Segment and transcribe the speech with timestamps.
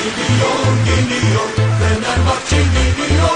[0.00, 1.48] Geliyor, geliyor,
[1.78, 3.30] Fenerbahçe geliyor.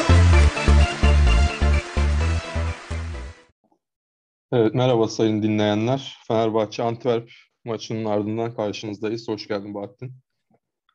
[4.52, 6.16] Evet, merhaba sayın dinleyenler.
[6.28, 7.30] Fenerbahçe Antwerp
[7.64, 9.28] maçının ardından karşınızdayız.
[9.28, 10.12] Hoş geldin Bahattin.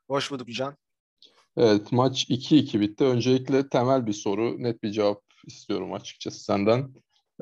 [0.08, 0.78] Hoş bulduk Can.
[1.58, 3.04] Evet, maç 2-2 bitti.
[3.04, 6.80] Öncelikle temel bir soru, net bir cevap istiyorum açıkçası senden.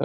[0.00, 0.04] Ee,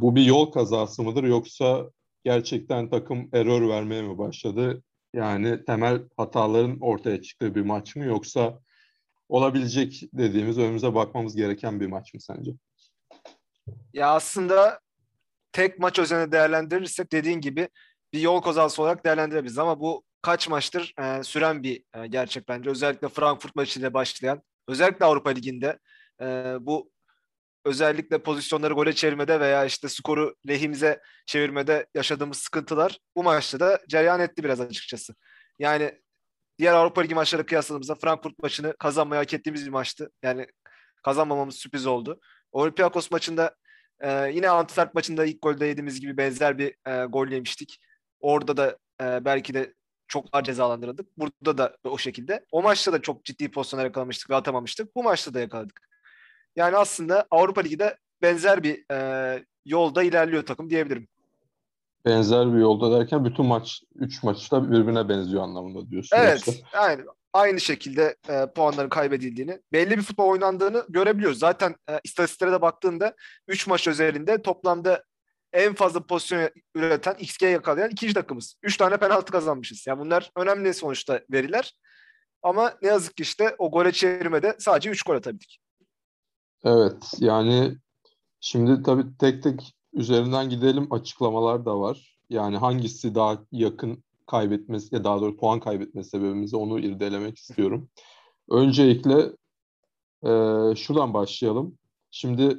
[0.00, 1.90] bu bir yol kazası mıdır yoksa
[2.24, 4.82] gerçekten takım error vermeye mi başladı?
[5.14, 8.58] Yani temel hataların ortaya çıktığı bir maç mı yoksa
[9.28, 12.50] olabilecek dediğimiz önümüze bakmamız gereken bir maç mı sence?
[13.92, 14.80] Ya aslında
[15.52, 17.68] tek maç özelinde değerlendirirsek dediğin gibi
[18.12, 22.70] bir yol kazası olarak değerlendirebiliriz ama bu kaç maçtır e, süren bir e, gerçek bence.
[22.70, 25.78] Özellikle Frankfurt maçıyla başlayan, özellikle Avrupa Ligi'nde
[26.20, 26.26] e,
[26.60, 26.90] bu
[27.64, 34.20] özellikle pozisyonları gole çevirmede veya işte skoru lehimize çevirmede yaşadığımız sıkıntılar bu maçta da cereyan
[34.20, 35.14] etti biraz açıkçası.
[35.58, 36.00] Yani
[36.58, 40.10] diğer Avrupa Ligi maçları kıyasladığımızda Frankfurt maçını kazanmayı hak ettiğimiz bir maçtı.
[40.22, 40.46] Yani
[41.02, 42.20] kazanmamamız sürpriz oldu.
[42.52, 43.54] Olympiakos maçında
[44.00, 47.78] e, yine Antwerp maçında ilk golde yediğimiz gibi benzer bir e, gol yemiştik.
[48.20, 49.74] Orada da e, belki de
[50.08, 51.18] çok daha cezalandırıldık.
[51.18, 52.44] Burada da o şekilde.
[52.52, 54.96] O maçta da çok ciddi pozisyonlar yakalamıştık ve atamamıştık.
[54.96, 55.93] Bu maçta da yakaladık.
[56.56, 61.08] Yani aslında Avrupa Ligi'de benzer bir e, yolda ilerliyor takım diyebilirim.
[62.04, 66.16] Benzer bir yolda derken bütün maç, 3 maçta birbirine benziyor anlamında diyorsun.
[66.16, 66.66] Evet, yoksa.
[66.72, 71.38] aynı, aynı şekilde e, puanların kaybedildiğini, belli bir futbol oynandığını görebiliyoruz.
[71.38, 73.14] Zaten e, istatistiklere de baktığında
[73.48, 75.04] 3 maç özelinde toplamda
[75.52, 78.56] en fazla pozisyon üreten, XG yakalayan ikinci takımız.
[78.62, 79.86] Üç tane penaltı kazanmışız.
[79.86, 81.74] Yani bunlar önemli sonuçta veriler.
[82.42, 85.63] Ama ne yazık ki işte o gole çevirmede sadece üç gol atabildik.
[86.64, 87.76] Evet yani
[88.40, 92.18] şimdi tabii tek tek üzerinden gidelim açıklamalar da var.
[92.30, 97.90] Yani hangisi daha yakın kaybetmesi ya daha doğrusu puan kaybetme sebebimizi onu irdelemek istiyorum.
[98.50, 99.18] Öncelikle
[100.22, 100.30] e,
[100.76, 101.78] şuradan başlayalım.
[102.10, 102.58] Şimdi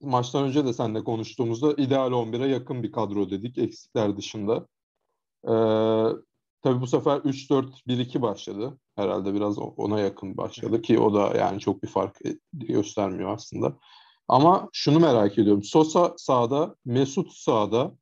[0.00, 4.66] maçtan önce de seninle konuştuğumuzda ideal 11'e yakın bir kadro dedik eksikler dışında.
[5.48, 5.52] Ee,
[6.62, 8.78] tabii bu sefer 3-4-1-2 başladı.
[8.96, 13.78] Herhalde biraz ona yakın başladı ki o da yani çok bir fark e, göstermiyor aslında.
[14.28, 15.62] Ama şunu merak ediyorum.
[15.62, 17.94] Sosa sağda, Mesut sağda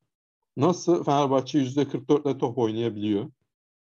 [0.56, 3.30] nasıl Fenerbahçe %44 ile top oynayabiliyor?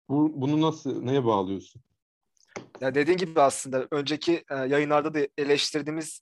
[0.09, 1.81] Bu, bunu nasıl, neye bağlıyorsun?
[2.81, 6.21] Ya dediğin gibi aslında önceki e, yayınlarda da eleştirdiğimiz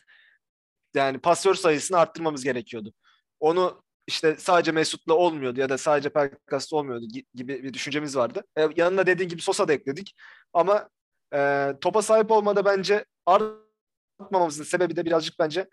[0.96, 2.94] yani pasör sayısını arttırmamız gerekiyordu.
[3.40, 8.44] Onu işte sadece Mesut'la olmuyordu ya da sadece Pelkas'la olmuyordu gibi bir düşüncemiz vardı.
[8.58, 10.16] E, yanına dediğin gibi Sosa da ekledik.
[10.54, 10.90] Ama
[11.34, 15.70] e, topa sahip olmada bence artmamamızın sebebi de birazcık bence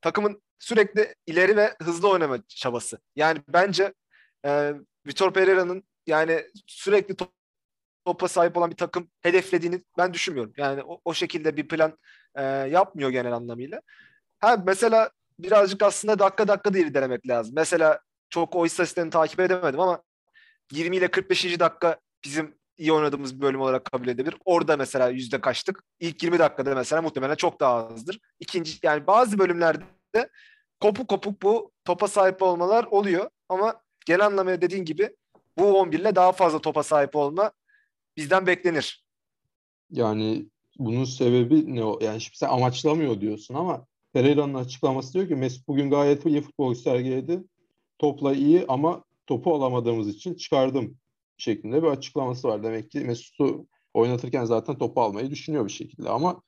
[0.00, 2.98] takımın sürekli ileri ve hızlı oynama çabası.
[3.16, 3.94] Yani bence
[4.46, 4.74] e,
[5.06, 7.32] Vitor Pereira'nın yani sürekli top,
[8.06, 10.52] topa sahip olan bir takım hedeflediğini ben düşünmüyorum.
[10.56, 11.98] Yani o, o şekilde bir plan
[12.34, 13.80] e, yapmıyor genel anlamıyla.
[14.38, 17.52] Ha mesela birazcık aslında dakika dakika değil denemek lazım.
[17.56, 18.00] Mesela
[18.30, 20.02] çok o istatistiklerini takip edemedim ama
[20.72, 21.60] 20 ile 45.
[21.60, 24.36] dakika bizim iyi oynadığımız bir bölüm olarak kabul edebilir.
[24.44, 25.84] Orada mesela yüzde kaçtık.
[26.00, 28.20] İlk 20 dakikada mesela muhtemelen çok daha azdır.
[28.40, 30.28] İkinci yani bazı bölümlerde
[30.80, 35.16] kopuk kopuk bu topa sahip olmalar oluyor ama genel anlamıyla dediğin gibi
[35.58, 37.52] bu 11 ile daha fazla topa sahip olma
[38.16, 39.04] bizden beklenir.
[39.90, 41.80] Yani bunun sebebi ne?
[42.06, 46.74] Yani şimdi sen amaçlamıyor diyorsun ama Pereira'nın açıklaması diyor ki Mesut bugün gayet iyi futbol
[46.74, 47.44] sergiledi.
[47.98, 50.96] Topla iyi ama topu alamadığımız için çıkardım
[51.36, 52.62] şeklinde bir açıklaması var.
[52.62, 56.42] Demek ki Mesut'u oynatırken zaten topu almayı düşünüyor bir şekilde ama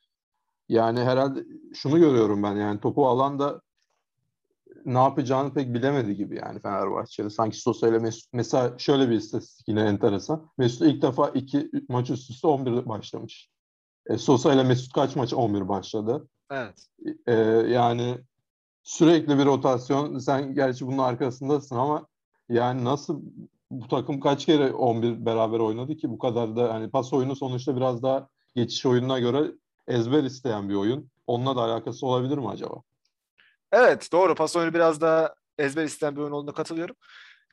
[0.68, 1.44] yani herhalde
[1.74, 3.60] şunu görüyorum ben yani topu alan da
[4.84, 7.30] ne yapacağını pek bilemedi gibi yani Fenerbahçe'de.
[7.30, 10.50] Sanki Sosa ile Mesut mesela şöyle bir istatistik yine enteresan.
[10.58, 13.50] Mesut ilk defa iki maç üst üste 11 başlamış.
[14.06, 16.28] E, Sosa ile Mesut kaç maç 11 başladı?
[16.50, 16.86] Evet.
[17.26, 17.32] Ee,
[17.68, 18.18] yani
[18.82, 20.18] sürekli bir rotasyon.
[20.18, 22.06] Sen gerçi bunun arkasındasın ama
[22.48, 23.22] yani nasıl
[23.70, 27.76] bu takım kaç kere 11 beraber oynadı ki bu kadar da hani pas oyunu sonuçta
[27.76, 29.52] biraz daha geçiş oyununa göre
[29.88, 31.10] ezber isteyen bir oyun.
[31.26, 32.82] Onunla da alakası olabilir mi acaba?
[33.72, 34.34] Evet doğru.
[34.34, 36.96] Pas oyunu biraz daha ezber isteyen bir oyun olduğuna katılıyorum.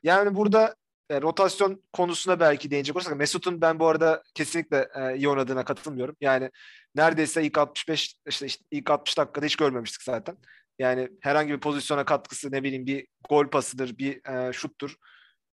[0.02, 0.74] Yani burada
[1.10, 6.16] e, rotasyon konusuna belki değinecek olursak Mesut'un ben bu arada kesinlikle e, iyi oynadığına katılmıyorum.
[6.20, 6.50] Yani
[6.94, 10.36] neredeyse ilk 65 işte, işte ilk 60 dakikada hiç görmemiştik zaten.
[10.78, 14.94] Yani herhangi bir pozisyona katkısı ne bileyim bir gol pasıdır, bir e, şuttur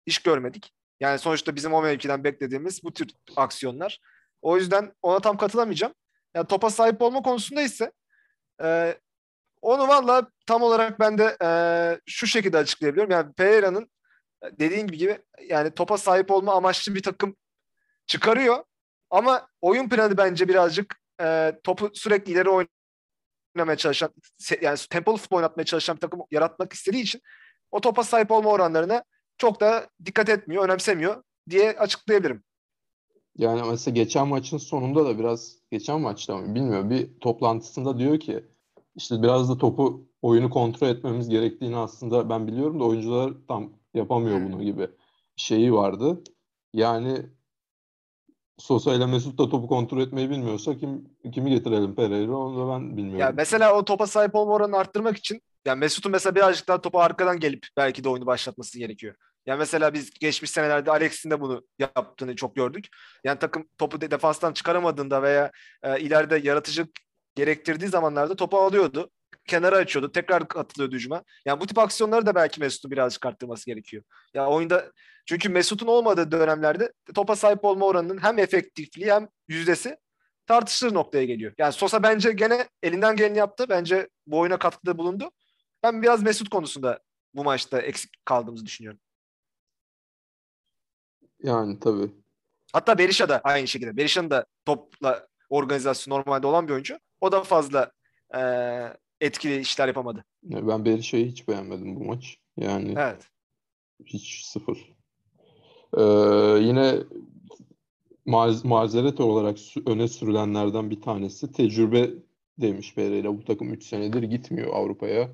[0.08, 0.74] hiç görmedik.
[1.00, 4.00] Yani sonuçta bizim o mevkiden beklediğimiz bu tür aksiyonlar.
[4.42, 5.94] O yüzden ona tam katılamayacağım.
[6.36, 7.92] Yani topa sahip olma konusunda ise
[8.64, 8.98] e,
[9.62, 11.50] onu valla tam olarak ben de e,
[12.06, 13.12] şu şekilde açıklayabiliyorum.
[13.12, 13.90] Yani Pereira'nın
[14.44, 15.20] dediğin gibi
[15.50, 17.36] yani topa sahip olma amaçlı bir takım
[18.08, 18.64] çıkarıyor.
[19.10, 24.10] Ama oyun planı bence birazcık e, topu sürekli ileri oynamaya çalışan
[24.62, 27.22] yani tempolu futbol oynatmaya çalışan bir takım yaratmak istediği için
[27.72, 29.04] o topa sahip olma oranlarına
[29.38, 32.44] çok da dikkat etmiyor, önemsemiyor diye açıklayabilirim.
[33.38, 38.46] Yani mesela geçen maçın sonunda da biraz geçen maçta mı bilmiyorum bir toplantısında diyor ki
[38.96, 44.42] işte biraz da topu oyunu kontrol etmemiz gerektiğini aslında ben biliyorum da oyuncular tam yapamıyor
[44.42, 44.88] bunu gibi
[45.36, 46.24] şeyi vardı.
[46.74, 47.26] Yani
[48.58, 52.98] Sosa ile Mesut da topu kontrol etmeyi bilmiyorsa kim kimi getirelim Pereira onu da ben
[52.98, 53.20] bilmiyorum.
[53.20, 57.00] Ya mesela o topa sahip olma oranını arttırmak için yani Mesut'un mesela birazcık daha topu
[57.00, 59.16] arkadan gelip belki de oyunu başlatması gerekiyor.
[59.46, 62.88] Yani mesela biz geçmiş senelerde Alex'in de bunu yaptığını çok gördük.
[63.24, 65.52] Yani takım topu de, defanstan çıkaramadığında veya
[65.84, 66.88] e, ileride yaratıcı
[67.36, 69.10] gerektirdiği zamanlarda topu alıyordu.
[69.50, 70.12] Kenara açıyordu.
[70.12, 71.24] Tekrar katılıyordu hücuma.
[71.46, 74.04] Yani bu tip aksiyonları da belki Mesut'un birazcık arttırması gerekiyor.
[74.34, 74.92] Ya yani oyunda
[75.26, 79.98] çünkü Mesut'un olmadığı dönemlerde topa sahip olma oranının hem efektifliği hem yüzdesi
[80.48, 81.54] tartışılır noktaya geliyor.
[81.58, 83.66] Yani Sosa bence gene elinden geleni yaptı.
[83.70, 85.32] Bence bu oyuna katkıda bulundu.
[85.84, 87.00] Ben biraz Mesut konusunda
[87.34, 89.00] bu maçta eksik kaldığımızı düşünüyorum.
[91.44, 92.12] Yani tabii.
[92.74, 93.98] Hatta Berisha da aynı şekilde.
[93.98, 97.00] Berisha'nın da topla organizasyon normalde olan bir oyuncu.
[97.22, 97.92] O da fazla
[98.36, 98.42] e,
[99.22, 100.26] etkili işler yapamadı.
[100.44, 102.38] Ben Berisha'yı hiç beğenmedim bu maç.
[102.58, 103.30] Yani evet.
[104.06, 104.96] hiç sıfır.
[105.98, 106.04] Ee,
[106.62, 107.00] yine
[108.26, 112.10] maz mazeret olarak öne sürülenlerden bir tanesi tecrübe
[112.58, 113.38] demiş Pereira.
[113.38, 115.30] Bu takım 3 senedir gitmiyor Avrupa'ya.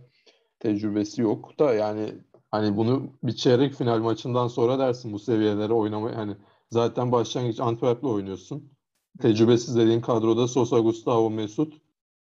[0.59, 2.11] Tecrübesi yok da yani
[2.55, 6.15] Hani bunu bir çeyrek final maçından sonra dersin bu seviyelere oynamayı.
[6.15, 6.35] Hani
[6.69, 8.69] zaten başlangıç Antwerp'le oynuyorsun.
[9.21, 11.73] Tecrübesiz dediğin kadroda Sosa, Gustavo, Mesut.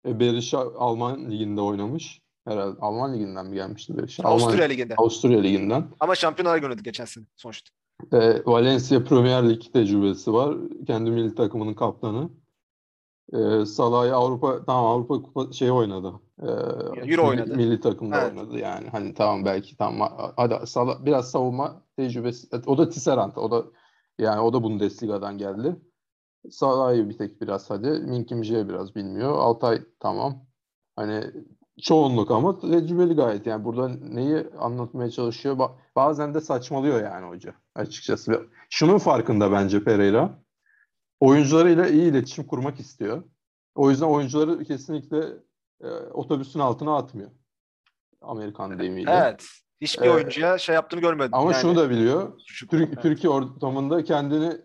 [0.05, 2.21] E, Berisha Alman liginde oynamış.
[2.47, 4.23] Herhalde Alman liginden mi gelmişti Berisha?
[4.23, 4.95] Avusturya Alman, liginde.
[4.95, 5.85] Avusturya liginden.
[5.99, 7.69] Ama şampiyonlar oynadı geçen sene sonuçta.
[8.13, 10.57] E, Valencia Premier Lig tecrübesi var.
[10.87, 12.29] Kendi milli takımının kaptanı.
[13.33, 16.13] E, Salah'ı Avrupa tamam Avrupa Kupa şey oynadı.
[16.41, 16.47] E,
[17.11, 17.55] Euro oynadı.
[17.55, 18.37] Milli takımda Evet.
[18.37, 18.87] oynadı yani.
[18.89, 22.47] Hani tamam belki tamam hadi Salah biraz savunma tecrübesi.
[22.65, 23.35] O da Tisserand.
[23.35, 23.65] O da
[24.19, 25.75] yani o da Bundesliga'dan geldi.
[26.49, 27.89] Salah'ı bir tek biraz hadi.
[27.89, 29.31] Minkim J biraz bilmiyor.
[29.37, 30.45] Altay tamam.
[30.95, 31.23] Hani
[31.81, 33.45] çoğunluk ama tecrübeli gayet.
[33.45, 35.57] Yani burada neyi anlatmaya çalışıyor?
[35.57, 38.45] Ba- Bazen de saçmalıyor yani hoca açıkçası.
[38.69, 40.39] Şunun farkında bence Pereira.
[41.19, 43.23] Oyuncularıyla iyi iletişim kurmak istiyor.
[43.75, 45.25] O yüzden oyuncuları kesinlikle
[45.81, 47.31] e, otobüsün altına atmıyor.
[48.21, 49.11] Amerikan deyimiyle.
[49.11, 49.45] Evet.
[49.81, 51.29] Hiçbir Ee, oyuncuya şey yaptığını görmedim.
[51.33, 52.39] Ama Yani şunu da biliyor.
[52.69, 53.01] Türk.
[53.01, 54.57] Türkiye ortamında kendini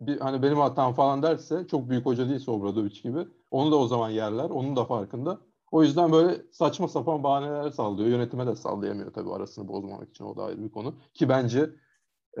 [0.00, 3.18] bir, hani benim hatam falan derse çok büyük hoca değilse Obradoviç gibi
[3.50, 4.50] onu da o zaman yerler.
[4.50, 5.38] Onun da farkında.
[5.70, 8.08] O yüzden böyle saçma sapan bahaneler sallıyor.
[8.08, 10.94] Yönetime de sallayamıyor tabii arasını bozmamak için o da ayrı bir konu.
[11.14, 11.70] Ki bence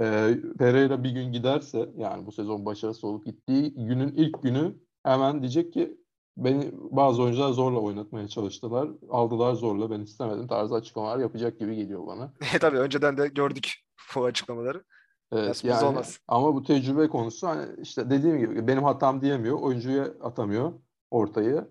[0.00, 5.40] e, Pereira bir gün giderse yani bu sezon başarısı olup gittiği günün ilk günü hemen
[5.40, 5.98] diyecek ki
[6.36, 8.88] beni bazı oyuncular zorla oynatmaya çalıştılar.
[9.10, 12.32] Aldılar zorla ben istemedim tarzı açıklamalar yapacak gibi geliyor bana.
[12.60, 13.72] Tabii önceden de gördük
[14.14, 14.84] bu açıklamaları.
[15.32, 16.18] Evet, yani olmaz.
[16.28, 19.58] ama bu tecrübe konusu hani işte dediğim gibi benim hatam diyemiyor.
[19.60, 20.72] Oyuncuya atamıyor
[21.10, 21.68] ortayı.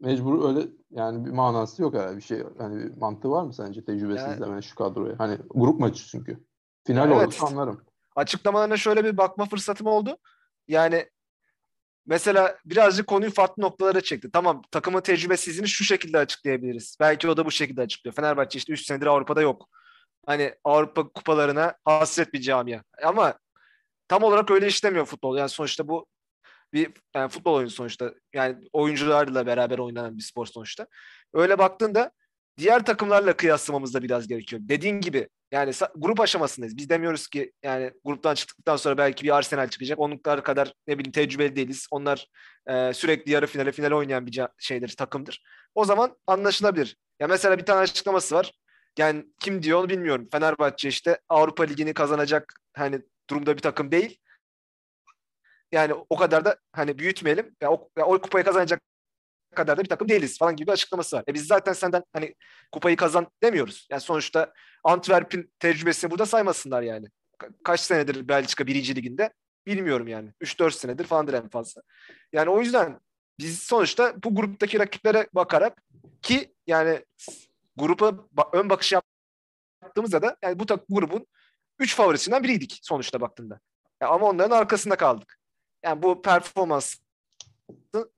[0.00, 2.42] Mecbur öyle yani bir manası yok herhalde bir şey.
[2.58, 5.18] Hani bir mantığı var mı sence tecrübesiz Yani- şu kadroya?
[5.18, 6.44] Hani grup maçı çünkü.
[6.86, 7.42] Final Ya oldu evet.
[7.42, 7.80] anlarım.
[8.16, 10.16] Açıklamalarına şöyle bir bakma fırsatım oldu.
[10.68, 11.06] Yani
[12.06, 14.30] mesela birazcık konuyu farklı noktalara çekti.
[14.32, 16.96] Tamam takımın tecrübesizliğini şu şekilde açıklayabiliriz.
[17.00, 18.14] Belki o da bu şekilde açıklıyor.
[18.14, 19.68] Fenerbahçe işte 3 senedir Avrupa'da yok.
[20.26, 22.82] Hani Avrupa kupalarına hasret bir camia.
[23.02, 23.38] Ama
[24.08, 25.38] tam olarak öyle işlemiyor futbol.
[25.38, 26.06] Yani sonuçta bu
[26.72, 28.14] bir yani futbol oyunu sonuçta.
[28.34, 30.86] Yani oyuncularla beraber oynanan bir spor sonuçta.
[31.34, 32.10] Öyle baktığında
[32.58, 34.62] diğer takımlarla kıyaslamamız da biraz gerekiyor.
[34.64, 36.76] Dediğin gibi yani grup aşamasındayız.
[36.76, 39.98] Biz demiyoruz ki yani gruptan çıktıktan sonra belki bir Arsenal çıkacak.
[39.98, 41.86] Onluklar kadar ne bileyim tecrübeli değiliz.
[41.90, 42.26] Onlar
[42.66, 45.42] e, sürekli yarı finale finale oynayan bir şeydir, takımdır.
[45.74, 46.96] O zaman anlaşılabilir.
[47.20, 48.52] Ya mesela bir tane açıklaması var.
[48.98, 50.28] Yani kim diyor onu bilmiyorum.
[50.32, 54.18] Fenerbahçe işte Avrupa Ligi'ni kazanacak hani durumda bir takım değil.
[55.72, 57.56] Yani o kadar da hani büyütmeyelim.
[57.60, 58.80] Ya o, ya o kupayı kazanacak
[59.54, 61.24] kadar da bir takım değiliz falan gibi bir açıklaması var.
[61.28, 62.34] E biz zaten senden hani
[62.72, 63.86] kupayı kazan demiyoruz.
[63.90, 64.52] Yani sonuçta
[64.84, 67.06] Antwerp'in tecrübesini burada saymasınlar yani.
[67.38, 69.32] Ka- kaç senedir Belçika birinci liginde
[69.66, 70.32] bilmiyorum yani.
[70.40, 71.82] 3-4 senedir falandır en fazla.
[72.32, 73.00] Yani o yüzden
[73.38, 75.82] biz sonuçta bu gruptaki rakiplere bakarak
[76.22, 77.04] ki yani
[77.76, 78.14] grupa
[78.52, 78.92] ön bakış
[79.82, 81.26] yaptığımızda da yani bu, grubun
[81.78, 83.60] 3 favorisinden biriydik sonuçta baktığında.
[84.02, 85.38] Ya ama onların arkasında kaldık.
[85.84, 86.96] Yani bu performans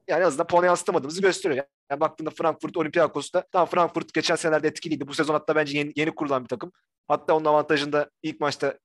[0.08, 1.64] yani en azından puan yansıtamadığımızı gösteriyor.
[1.90, 5.08] Yani baktığında Frankfurt Olympiakos'ta tamam Frankfurt geçen senelerde etkiliydi.
[5.08, 6.72] Bu sezon hatta bence yeni, yeni kurulan bir takım.
[7.08, 8.78] Hatta onun avantajında ilk maçta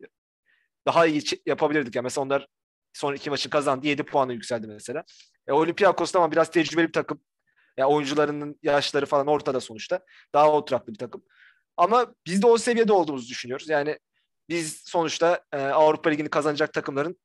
[0.87, 1.95] daha iyi yapabilirdik.
[1.95, 2.47] Yani mesela onlar
[2.93, 3.87] son iki maçı kazandı.
[3.87, 5.03] 7 puanla yükseldi mesela.
[5.47, 7.19] E, Olympiakos tamam biraz tecrübeli bir takım.
[7.77, 9.99] Ya oyuncularının yaşları falan ortada sonuçta.
[10.33, 11.23] Daha oturaklı bir takım.
[11.77, 13.69] Ama biz de o seviyede olduğumuzu düşünüyoruz.
[13.69, 13.99] Yani
[14.49, 17.17] biz sonuçta e, Avrupa Ligi'ni kazanacak takımların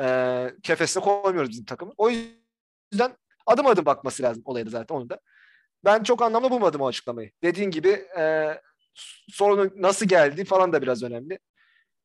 [0.00, 1.92] e, kefesine koymuyoruz bizim takımı.
[1.96, 5.20] O yüzden adım adım bakması lazım olaya da zaten onun da.
[5.84, 7.30] Ben çok anlamlı bulmadım o açıklamayı.
[7.42, 7.88] Dediğin gibi
[8.18, 8.48] e,
[9.28, 11.38] sorunun nasıl geldi falan da biraz önemli.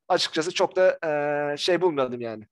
[0.08, 0.98] Açıkçası çok da
[1.52, 2.46] e, şey bulmadım yani.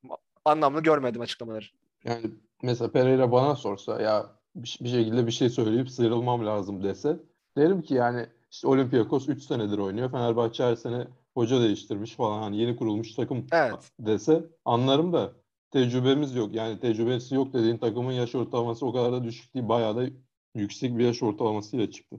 [0.44, 1.64] Anlamlı görmedim açıklamaları.
[2.04, 2.30] Yani
[2.62, 7.16] mesela Pereira bana sorsa ya bir, bir şekilde bir şey söyleyip sıyrılmam lazım dese
[7.56, 10.10] derim ki yani işte Olympiakos 3 senedir oynuyor.
[10.10, 13.92] Fenerbahçe her sene hoca değiştirmiş falan hani yeni kurulmuş takım Evet.
[14.00, 15.32] dese anlarım da
[15.70, 16.54] tecrübemiz yok.
[16.54, 19.68] Yani tecrübesi yok dediğin takımın yaş ortalaması o kadar da düşük değil.
[19.68, 20.06] Bayağı da
[20.54, 22.16] yüksek bir yaş ortalamasıyla çıktı.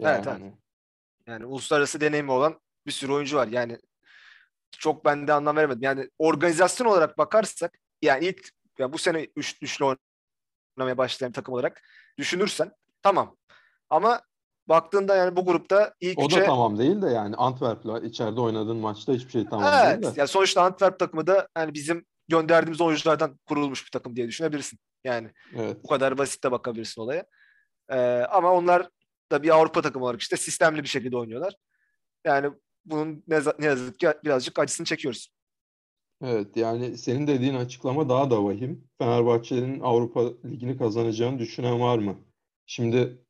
[0.00, 0.52] Evet, evet.
[1.26, 3.48] Yani uluslararası deneyimi olan bir sürü oyuncu var.
[3.48, 3.78] Yani
[4.70, 5.82] çok ben de anlam veremedim.
[5.82, 9.84] Yani organizasyon olarak bakarsak yani ilk ya bu sene üç, üçlü
[10.78, 11.82] oynamaya başlayan takım olarak
[12.18, 12.72] düşünürsen
[13.02, 13.36] tamam.
[13.90, 14.20] Ama
[14.68, 16.40] baktığında yani bu grupta ilk O üçe...
[16.40, 20.20] da tamam değil de yani Antwerp'la içeride oynadığın maçta hiçbir şey tamam evet, değil de.
[20.20, 24.78] Yani sonuçta Antwerp takımı da yani bizim gönderdiğimiz oyunculardan kurulmuş bir takım diye düşünebilirsin.
[25.04, 25.84] Yani Evet.
[25.84, 27.24] bu kadar basit de bakabilirsin olaya.
[27.90, 28.88] Ee, ama onlar
[29.32, 31.54] da bir Avrupa takımı olarak işte sistemli bir şekilde oynuyorlar.
[32.24, 32.50] Yani
[32.84, 35.28] bunun ne, ne yazık ki birazcık acısını çekiyoruz.
[36.24, 38.84] Evet yani senin dediğin açıklama daha da vahim.
[38.98, 42.14] Fenerbahçe'nin Avrupa Ligi'ni kazanacağını düşünen var mı?
[42.66, 43.24] Şimdi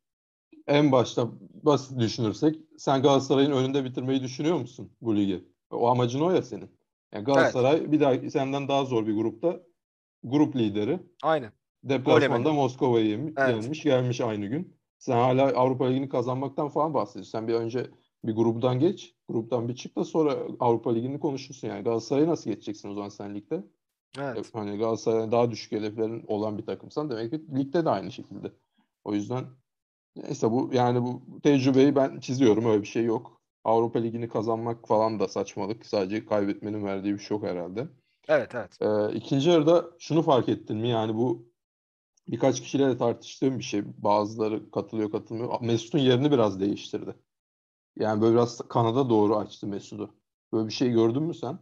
[0.67, 1.29] en başta
[1.63, 5.43] basit düşünürsek sen Galatasaray'ın önünde bitirmeyi düşünüyor musun bu ligi?
[5.71, 6.69] O amacın o ya senin.
[7.13, 9.59] Yani Galatasaray bir daha senden daha zor bir grupta
[10.23, 10.99] grup lideri.
[11.23, 11.51] Aynen.
[11.83, 12.53] Deplasmanda.
[12.53, 13.49] Moskova'yı yem- Evet.
[13.63, 14.77] yenmiş gelmiş aynı gün.
[14.97, 17.31] Sen hala Avrupa Ligi'ni kazanmaktan falan bahsediyorsun.
[17.31, 17.87] Sen bir önce
[18.23, 19.15] bir gruptan geç.
[19.29, 21.83] Gruptan bir çık da sonra Avrupa Ligi'ni konuşursun yani.
[21.83, 23.63] Galatasaray'ı nasıl geçeceksin o zaman sen ligde?
[24.19, 24.49] Evet.
[24.53, 28.51] Hani Galatasaray'ın daha düşük hedeflerin olan bir takımsan demek ki ligde de aynı şekilde.
[29.03, 29.45] O yüzden
[30.15, 33.41] neyse bu yani bu tecrübeyi ben çiziyorum öyle bir şey yok.
[33.63, 35.85] Avrupa Ligi'ni kazanmak falan da saçmalık.
[35.85, 37.87] Sadece kaybetmenin verdiği bir şok herhalde.
[38.27, 38.77] Evet, evet.
[38.81, 40.89] Ee, ikinci yarıda şunu fark ettin mi?
[40.89, 41.51] Yani bu
[42.27, 43.83] birkaç kişiyle de tartıştığım bir şey.
[43.97, 45.61] Bazıları katılıyor katılmıyor.
[45.61, 47.15] Mesut'un yerini biraz değiştirdi.
[47.97, 50.15] Yani böyle biraz kanada doğru açtı Mesut'u.
[50.53, 51.59] Böyle bir şey gördün mü sen?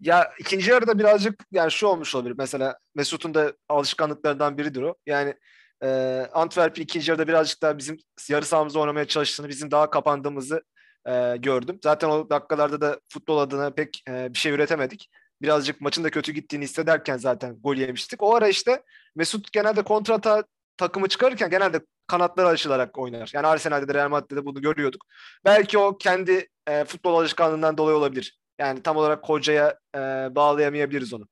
[0.00, 2.34] Ya ikinci yarıda birazcık yani şu olmuş olabilir.
[2.38, 4.94] Mesela Mesut'un da alışkanlıklarından biridir o.
[5.06, 5.34] Yani
[5.82, 5.88] e,
[6.32, 10.62] Antwerp'in ikinci yarıda birazcık daha bizim yarı sahamızda oynamaya çalıştığını, bizim daha kapandığımızı
[11.06, 11.78] e, gördüm.
[11.84, 15.10] Zaten o dakikalarda da futbol adına pek e, bir şey üretemedik.
[15.42, 18.22] Birazcık maçın da kötü gittiğini hissederken zaten gol yemiştik.
[18.22, 18.82] O ara işte
[19.16, 20.44] Mesut genelde kontrata
[20.76, 23.30] takımı çıkarırken genelde kanatları açılarak oynar.
[23.34, 25.04] Yani Arsenal'de de Real Madrid'de de bunu görüyorduk.
[25.44, 28.38] Belki o kendi e, futbol alışkanlığından dolayı olabilir.
[28.58, 29.98] Yani tam olarak hocaya e,
[30.34, 31.28] bağlayamayabiliriz onu.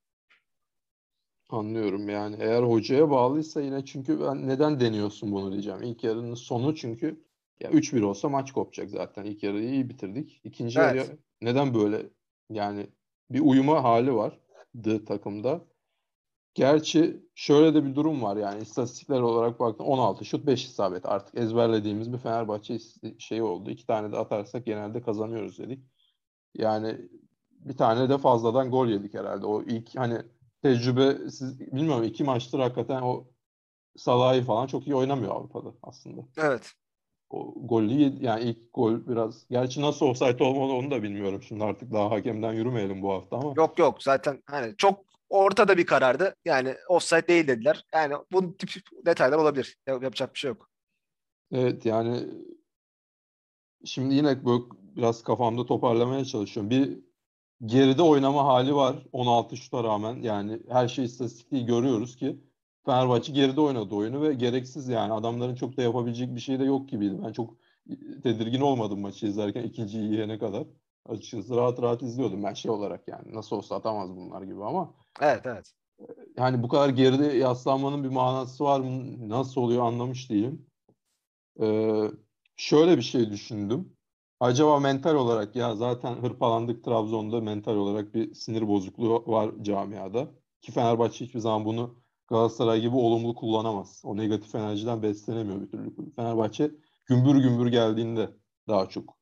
[1.49, 2.37] Anlıyorum yani.
[2.41, 5.83] Eğer hocaya bağlıysa yine çünkü ben neden deniyorsun bunu diyeceğim.
[5.83, 7.25] İlk yarının sonu çünkü
[7.61, 9.25] ya 3-1 olsa maç kopacak zaten.
[9.25, 10.41] İlk yarıyı iyi bitirdik.
[10.45, 10.97] İkinci Evet.
[10.97, 12.03] yarıya neden böyle
[12.51, 12.87] yani
[13.31, 15.65] bir uyuma hali vardı takımda.
[16.55, 21.39] Gerçi şöyle de bir durum var yani istatistikler olarak baktım 16 şut 5 isabet artık
[21.39, 22.79] ezberlediğimiz bir Fenerbahçe
[23.19, 23.71] şeyi oldu.
[23.71, 25.85] İki tane de atarsak genelde kazanıyoruz dedik.
[26.55, 26.97] Yani
[27.51, 29.47] bir tane de fazladan gol yedik herhalde.
[29.47, 30.19] O ilk hani
[30.63, 33.25] tecrübe siz bilmiyorum iki maçtır hakikaten o
[33.97, 36.21] Salah'ı falan çok iyi oynamıyor Avrupa'da aslında.
[36.37, 36.73] Evet.
[37.31, 41.43] O golü yani ilk gol biraz gerçi nasıl offside olmalı onu da bilmiyorum.
[41.43, 43.53] Şimdi artık daha hakemden yürümeyelim bu hafta ama.
[43.57, 46.35] Yok yok zaten hani çok ortada bir karardı.
[46.45, 47.85] Yani offside değil dediler.
[47.95, 48.71] Yani bu tip
[49.07, 49.79] detaylar olabilir.
[49.87, 50.71] Yap- Yapacak bir şey yok.
[51.53, 52.27] Evet yani
[53.85, 54.63] şimdi yine böyle
[54.97, 56.71] biraz kafamda toparlamaya çalışıyorum.
[56.71, 56.99] Bir
[57.67, 60.23] geride oynama hali var 16 şuta rağmen.
[60.23, 62.37] Yani her şey istatistikliği görüyoruz ki
[62.87, 66.89] Fenerbahçe geride oynadı oyunu ve gereksiz yani adamların çok da yapabilecek bir şey de yok
[66.89, 67.15] gibiydi.
[67.25, 67.57] Ben çok
[68.23, 70.67] tedirgin olmadım maçı izlerken ikinciyi yiyene kadar.
[71.09, 73.35] Açıkçası rahat rahat izliyordum ben şey olarak yani.
[73.35, 75.73] Nasıl olsa atamaz bunlar gibi ama Evet evet.
[76.37, 79.29] yani bu kadar geride yaslanmanın bir manası var mı?
[79.29, 80.67] Nasıl oluyor anlamış değilim.
[81.61, 82.11] Ee,
[82.57, 83.97] şöyle bir şey düşündüm.
[84.41, 90.29] Acaba mental olarak ya zaten hırpalandık Trabzon'da mental olarak bir sinir bozukluğu var camiada.
[90.61, 94.03] Ki Fenerbahçe hiçbir zaman bunu Galatasaray gibi olumlu kullanamaz.
[94.05, 96.15] O negatif enerjiden beslenemiyor bir türlü.
[96.17, 96.71] Fenerbahçe
[97.07, 98.31] gümbür gümbür geldiğinde
[98.69, 99.20] daha çok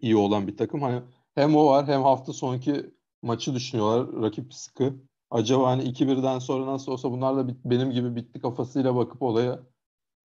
[0.00, 0.82] iyi olan bir takım.
[0.82, 1.02] Hani
[1.34, 2.90] hem o var hem hafta sonki
[3.22, 4.22] maçı düşünüyorlar.
[4.22, 4.94] Rakip sıkı.
[5.30, 9.62] Acaba hani 2-1'den sonra nasıl olsa bunlar da benim gibi bitti kafasıyla bakıp olaya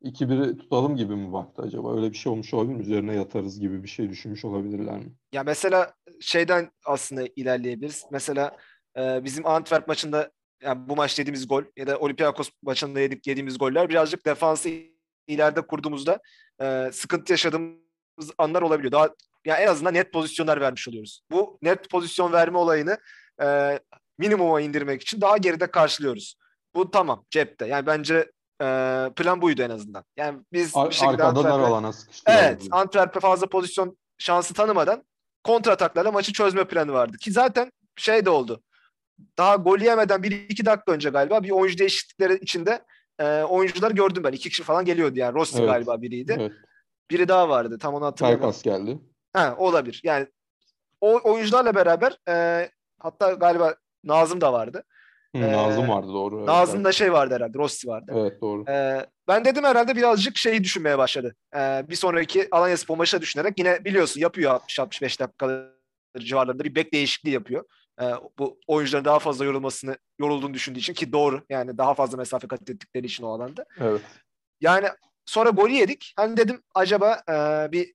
[0.02, 1.96] 2-1'i tutalım gibi mi baktı acaba?
[1.96, 2.82] Öyle bir şey olmuş olabilir mi?
[2.82, 5.12] Üzerine yatarız gibi bir şey düşünmüş olabilirler mi?
[5.34, 8.06] Ya mesela şeyden aslında ilerleyebiliriz.
[8.12, 8.58] Mesela
[8.98, 10.32] e, bizim Antwerp maçında
[10.62, 14.70] yani bu maç yediğimiz gol ya da Olympiakos maçında yedik yediğimiz goller birazcık defansı
[15.28, 16.20] ileride kurduğumuzda
[16.62, 18.92] e, sıkıntı yaşadığımız anlar olabiliyor.
[18.92, 19.10] Daha
[19.46, 21.22] yani en azından net pozisyonlar vermiş oluyoruz.
[21.32, 22.98] Bu net pozisyon verme olayını
[23.42, 23.80] e,
[24.18, 26.36] minimuma indirmek için daha geride karşılıyoruz.
[26.76, 27.68] Bu tamam cepte.
[27.68, 28.66] Yani bence e,
[29.16, 30.04] plan buydu en azından.
[30.18, 31.92] Yani biz Ar- bir şekilde arkada dar alana.
[32.28, 35.04] Evet, Antwerp'e fazla pozisyon şansı tanımadan
[35.44, 37.18] kontra ataklarla maçı çözme planı vardı.
[37.18, 38.62] Ki zaten şey de oldu.
[39.38, 42.84] Daha gol yemeden 1-2 dakika önce galiba bir oyuncu değişiklikleri içinde
[43.20, 44.32] e, oyuncuları gördüm ben.
[44.32, 45.34] İki kişi falan geliyordu yani.
[45.34, 45.70] Rossi Evet.
[45.70, 46.36] galiba biriydi.
[46.40, 46.52] Evet.
[47.12, 47.78] Biri daha vardı.
[47.82, 48.42] Tam onu hatırlamıyorum.
[48.42, 49.00] Pelkas geldi.
[49.38, 50.02] Ha, olabilir.
[50.04, 50.28] Yani
[51.02, 54.84] o oyuncularla beraber e, hatta galiba Nazım da vardı.
[55.36, 56.38] Hı, Ee, Nazım vardı doğru.
[56.38, 57.58] Evet, Nazım'da şey vardı herhalde.
[57.58, 58.12] Rossi vardı.
[58.16, 58.66] Evet doğru.
[58.70, 61.36] Ee, ben dedim herhalde birazcık şeyi düşünmeye başladı.
[61.56, 65.70] Ee, bir sonraki Alanya Spor maçına düşünerek yine biliyorsun yapıyor 60-65 dakika
[66.20, 67.66] civarlarında bir bek değişikliği yapıyor.
[68.02, 68.06] Ee,
[68.40, 72.70] bu oyuncuların daha fazla yorulmasını yorulduğunu düşündüğü için ki doğru yani daha fazla mesafe kat
[72.70, 73.66] ettikleri için o alanda.
[73.80, 74.02] Evet.
[74.62, 74.88] Yani
[75.26, 76.14] sonra golü yedik.
[76.16, 77.34] Hani dedim acaba e,
[77.72, 77.94] bir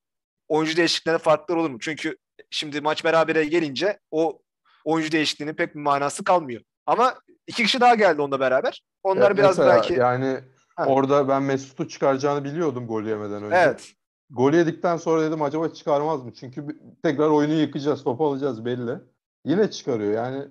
[0.52, 1.78] oyuncu değişikliklerine farklar olur mu?
[1.80, 2.16] Çünkü
[2.50, 4.38] şimdi maç berabere gelince o
[4.84, 6.62] oyuncu değişikliğinin pek bir manası kalmıyor.
[6.86, 7.14] Ama
[7.46, 8.82] iki kişi daha geldi onunla beraber.
[9.02, 10.40] Onlar Evet, biraz mesela belki yani
[10.76, 10.86] Ha.
[10.86, 13.56] orada ben Mesut'u çıkaracağını biliyordum gol yemeden önce.
[13.56, 13.92] evet
[14.30, 16.32] Gol yedikten sonra dedim acaba çıkarmaz mı?
[16.32, 16.66] Çünkü
[17.02, 18.98] tekrar oyunu yıkacağız, topu alacağız belli.
[19.44, 20.12] Yine çıkarıyor.
[20.12, 20.44] Yani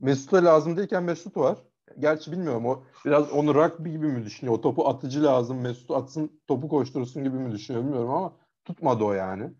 [0.00, 1.58] Mesut'a lazım değilken Mesut var.
[1.98, 4.58] Gerçi bilmiyorum o biraz onu rugby gibi mi düşünüyor?
[4.58, 5.60] O topu atıcı lazım.
[5.60, 8.32] Mesut atsın, topu koştursun gibi mi düşünüyor bilmiyorum ama
[8.64, 9.50] tutmadı o yani.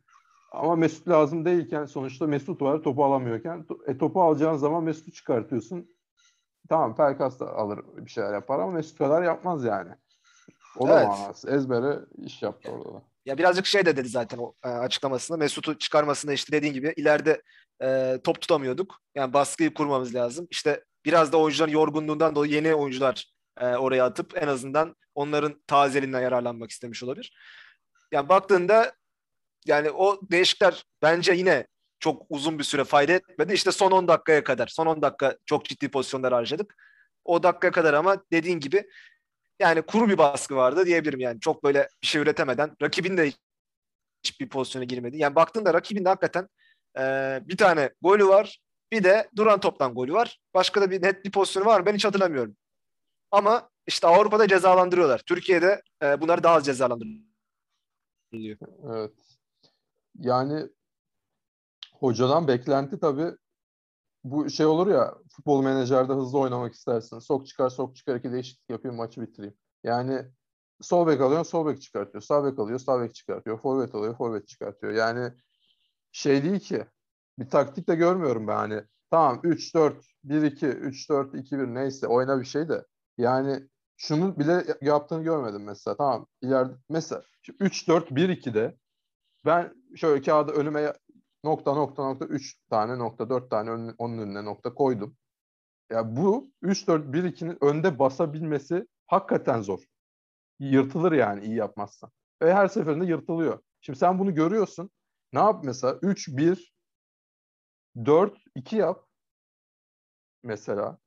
[0.53, 5.97] Ama Mesut lazım değilken sonuçta Mesut var topu alamıyorken e, topu alacağın zaman Mesut'u çıkartıyorsun.
[6.69, 9.91] Tamam Pelkas da alır bir şeyler yapar ama Mesut kadar yapmaz yani.
[10.79, 11.09] O da Evet.
[11.09, 11.51] manası.
[11.51, 13.03] Ezbere iş yaptı orada da.
[13.27, 15.39] Ya birazcık şey de dedi zaten o e, açıklamasında.
[15.39, 17.43] Mesut'u çıkarmasında işte dediğin gibi ileride
[17.83, 18.97] e, top tutamıyorduk.
[19.15, 20.47] Yani baskıyı kurmamız lazım.
[20.51, 26.21] İşte biraz da oyuncuların yorgunluğundan dolayı yeni oyuncular e, oraya atıp en azından onların tazeliğinden
[26.21, 27.37] yararlanmak istemiş olabilir.
[28.13, 28.93] Yani baktığında
[29.67, 31.67] yani o değişiklikler bence yine
[32.01, 33.53] çok uzun bir süre fayda etmedi.
[33.53, 34.67] İşte son 10 dakikaya kadar.
[34.67, 36.77] Son 10 dakika çok ciddi pozisyonlar harcadık.
[37.25, 38.91] O dakikaya kadar ama dediğin gibi
[39.61, 41.41] yani kuru bir baskı vardı diyebilirim yani.
[41.41, 43.33] Çok böyle bir şey üretemeden rakibin de
[44.25, 45.19] hiçbir pozisyona girmedi.
[45.19, 46.49] Yani baktığında rakibin de hakikaten
[46.99, 47.03] e,
[47.49, 48.59] bir tane golü var.
[48.93, 50.39] Bir de duran toptan golü var.
[50.55, 51.87] Başka da bir net bir pozisyonu var mı?
[51.87, 52.57] Ben hiç hatırlamıyorum.
[53.31, 55.19] Ama işte Avrupa'da cezalandırıyorlar.
[55.19, 56.65] Türkiye'de e, bunları daha az
[58.33, 58.59] cezalandırılıyor.
[58.97, 59.13] Evet.
[60.19, 60.69] Yani
[61.95, 63.37] hocadan beklenti tabii
[64.25, 67.19] bu şey olur ya futbol menajerde hızlı oynamak istersin.
[67.19, 69.55] Sok çıkar sok çıkar iki değişiklik yapayım maçı bitireyim.
[69.85, 70.25] Yani
[70.81, 72.23] sol bek alıyor sol bek çıkartıyor.
[72.23, 73.59] Sağ bek alıyor sağ bek çıkartıyor.
[73.61, 74.93] Forvet alıyor forvet çıkartıyor.
[74.93, 75.33] Yani
[76.13, 76.87] şey değil ki
[77.39, 78.83] bir taktik de görmüyorum ben hani.
[79.11, 82.87] Tamam 3-4 1-2 3-4 2-1 neyse oyna bir şey de.
[83.19, 85.97] Yani şunu bile yaptığını görmedim mesela.
[85.97, 87.23] Tamam ileride mesela
[87.61, 88.77] 3-4-1-2'de
[89.45, 90.93] ben şöyle kağıda önüme
[91.45, 95.17] nokta nokta nokta 3 tane nokta 4 tane ön- onun önüne nokta koydum.
[95.91, 99.81] Ya bu 3-4-1-2'nin önde basabilmesi hakikaten zor.
[100.61, 102.11] Yırtılır yani iyi yapmazsan.
[102.43, 103.61] Ve her seferinde yırtılıyor.
[103.81, 104.91] Şimdi sen bunu görüyorsun.
[105.33, 105.99] Ne yap mesela?
[106.03, 106.73] 3-1
[108.05, 109.07] 4-2 yap
[110.43, 110.99] mesela.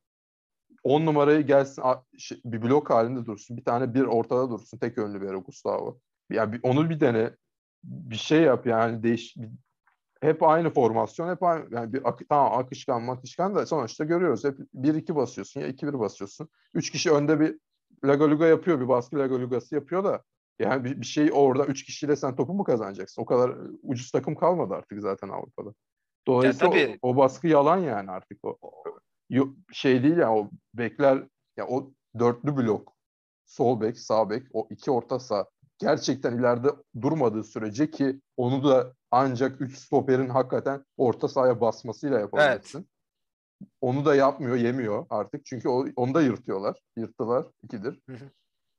[0.84, 1.84] 10 numarayı gelsin
[2.18, 3.58] şey, bir blok halinde dursun.
[3.58, 4.78] Bir tane bir ortada dursun.
[4.78, 6.00] Tek yönlü bir yere Gustavo.
[6.30, 7.32] Ya bir, onu bir dene.
[7.84, 9.52] Bir şey yap yani değiş bir-
[10.22, 14.44] hep aynı formasyon, hep aynı yani bir ak- tamam akışkan makışkan da sonuçta görüyoruz.
[14.44, 16.50] Hep 1-2 basıyorsun ya 2-1 basıyorsun.
[16.74, 17.60] 3 kişi önde bir
[18.06, 20.24] lagaluga yapıyor, bir baskı lagalugası yapıyor da
[20.60, 23.22] yani bir, bir şey orada 3 kişiyle sen topu mu kazanacaksın?
[23.22, 25.74] O kadar ucuz takım kalmadı artık zaten Avrupa'da.
[26.28, 27.00] Dolayısıyla tabii.
[27.02, 28.58] o, o baskı yalan yani artık o.
[29.72, 32.94] Şey değil ya o bekler ya o dörtlü blok
[33.46, 35.46] sol bek, sağ bek, o iki orta saha
[35.78, 36.70] gerçekten ileride
[37.02, 42.88] durmadığı sürece ki onu da ancak 3 stoperin hakikaten orta sahaya basmasıyla yapabilirsin.
[43.82, 45.46] Onu da yapmıyor, yemiyor artık.
[45.46, 46.80] Çünkü o, onu da yırtıyorlar.
[46.98, 48.02] Yırttılar, ikidir.
[48.10, 48.30] Hı hı.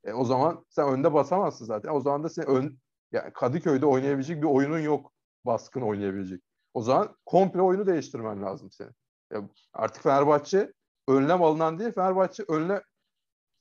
[0.03, 1.89] E, o zaman sen önde basamazsın zaten.
[1.89, 2.79] O zaman da sen ön
[3.11, 5.11] yani Kadıköy'de oynayabilecek bir oyunun yok.
[5.45, 6.41] Baskın oynayabilecek.
[6.73, 8.91] O zaman komple oyunu değiştirmen lazım senin.
[9.33, 10.73] Ya artık Fenerbahçe
[11.07, 12.83] önlem alınan değil, Fenerbahçe önle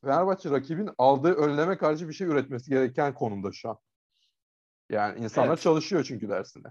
[0.04, 3.78] Fenerbahçe rakibin aldığı önleme karşı bir şey üretmesi gereken konumda şu an.
[4.90, 5.60] Yani insanlar Evet.
[5.60, 6.68] çalışıyor çünkü dersinde.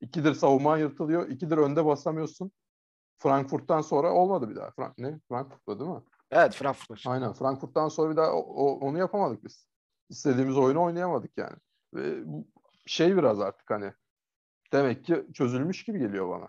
[0.00, 2.52] İkidir savunma yırtılıyor, ikidir önde basamıyorsun.
[3.18, 4.70] Frankfurt'tan sonra olmadı bir daha.
[4.70, 5.20] Frank ne?
[5.28, 6.02] Frankfurt'ta değil mi?
[6.30, 7.06] Evet Frankfurt.
[7.06, 7.32] Aynen.
[7.32, 9.68] Frankfurt'tan sonra bir daha o, o- onu yapamadık biz.
[10.08, 11.56] İstediğimiz oyunu oynayamadık yani.
[11.94, 12.48] Ve bu
[12.86, 13.92] şey biraz artık hani
[14.72, 16.48] demek ki çözülmüş gibi geliyor bana.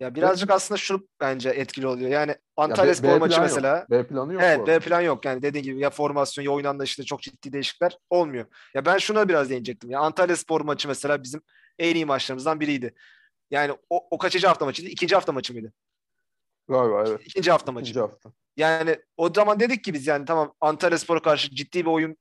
[0.00, 2.10] Ya birazcık aslında şu bence etkili oluyor.
[2.10, 3.78] Yani Ya Antalya B- Spor B maçı mesela.
[3.78, 3.90] Yok.
[3.90, 5.24] B planı yok Evet B plan yok.
[5.24, 8.46] Yani dediğin gibi ya formasyon ya oyun anlayışında çok ciddi değişiklikler olmuyor.
[8.74, 9.90] Ya ben şuna biraz değinecektim.
[9.90, 11.42] Ya Antalya Spor maçı mesela bizim
[11.78, 12.94] en iyi maçlarımızdan biriydi.
[13.50, 14.90] Yani o, o kaçıncı hafta maçıydı?
[14.90, 15.72] İkinci hafta maçı mıydı?
[16.68, 17.20] Galiba evet.
[17.26, 17.84] İkinci hafta maçı.
[17.84, 18.32] İkinci hafta.
[18.56, 22.16] Yani o zaman dedik ki biz yani tamam Antalya Spor'a karşı ciddi bir oyun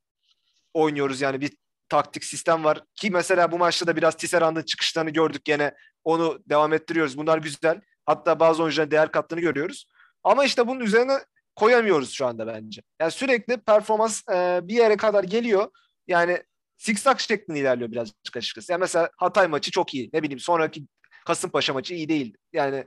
[0.73, 1.57] oynuyoruz yani bir
[1.89, 6.73] taktik sistem var ki mesela bu maçta da biraz Tisserand'ın çıkışlarını gördük gene onu devam
[6.73, 7.17] ettiriyoruz.
[7.17, 7.81] Bunlar güzel.
[8.05, 9.87] Hatta bazı oyuncuların değer kattığını görüyoruz.
[10.23, 11.19] Ama işte bunun üzerine
[11.55, 12.81] koyamıyoruz şu anda bence.
[12.99, 15.71] Yani sürekli performans e, bir yere kadar geliyor.
[16.07, 16.43] Yani
[16.77, 18.71] zikzak şeklinde ilerliyor birazcık açıkçası.
[18.71, 20.09] Yani mesela Hatay maçı çok iyi.
[20.13, 20.87] Ne bileyim sonraki
[21.25, 22.37] Kasımpaşa maçı iyi değil.
[22.53, 22.85] Yani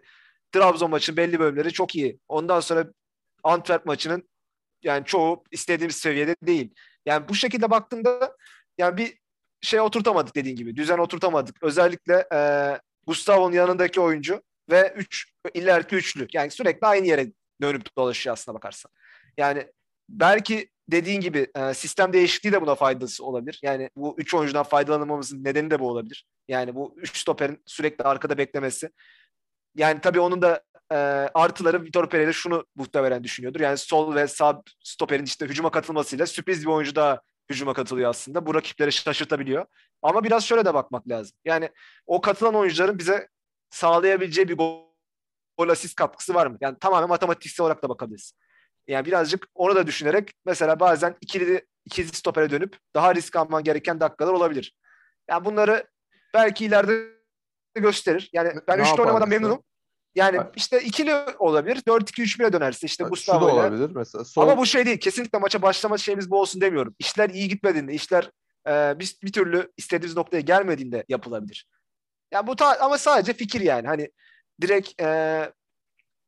[0.53, 2.19] Trabzon maçının belli bölümleri çok iyi.
[2.29, 2.87] Ondan sonra
[3.45, 4.29] Antwerp maçının
[4.83, 6.75] yani çoğu istediğimiz seviyede değil.
[7.07, 8.37] Yani bu şekilde baktığında
[8.79, 9.19] yani bir
[9.61, 10.77] şey oturtamadık dediğin gibi.
[10.77, 11.63] Düzen oturtamadık.
[11.63, 12.39] Özellikle e,
[13.07, 16.27] Gustavo'nun yanındaki oyuncu ve üç ileriki üçlü.
[16.33, 17.27] Yani sürekli aynı yere
[17.63, 18.93] dönüp dolaşıyor aslına bakarsan.
[19.39, 19.67] Yani
[20.09, 23.61] belki dediğin gibi e, sistem değişikliği de buna faydası olabilir.
[23.63, 26.27] Yani bu üç oyuncudan faydalanmamızın nedeni de bu olabilir.
[26.49, 28.91] Yani bu üç stoperin sürekli arkada beklemesi.
[29.77, 30.63] Yani tabii onun da
[30.93, 30.97] e,
[31.35, 33.61] artıları Vitor Pereira şunu muhtemelen düşünüyordur.
[33.61, 38.47] Yani sol ve sağ stoperin işte hücuma katılmasıyla sürpriz bir oyuncu daha hücuma katılıyor aslında.
[38.47, 39.67] Bu rakipleri şaşırtabiliyor.
[40.03, 41.37] Ama biraz şöyle de bakmak lazım.
[41.45, 41.71] Yani
[42.07, 43.29] o katılan oyuncuların bize
[43.71, 44.85] sağlayabileceği bir gol,
[45.59, 46.59] gol asist katkısı var mı?
[46.61, 48.33] Yani tamamen matematiksel olarak da bakabiliriz.
[48.89, 54.01] Yani birazcık onu da düşünerek mesela bazen ikili, ikili stopere dönüp daha risk alman gereken
[54.01, 54.77] dakikalar olabilir.
[55.29, 55.87] Yani bunları
[56.35, 57.19] belki ileride
[57.75, 58.31] gösterir.
[58.33, 59.63] Yani ben Ne üçlü oynamadan memnunum.
[60.15, 60.53] Yani Ha.
[60.57, 61.77] işte ikili olabilir.
[61.77, 63.53] 4-2-3-1'e dönerse işte Şu da Gustavo ile.
[63.53, 64.25] olabilir mesela.
[64.25, 64.99] Sol, Ama bu şey değil.
[65.01, 66.95] Kesinlikle maça başlama şeyimiz bu olsun demiyorum.
[66.99, 68.31] İşler iyi gitmediğinde, işler
[68.69, 71.67] e, bir, bir türlü istediğimiz noktaya gelmediğinde yapılabilir.
[72.33, 73.87] Ya bu ta- ama sadece fikir yani.
[73.87, 74.11] Hani
[74.61, 75.53] direkt e,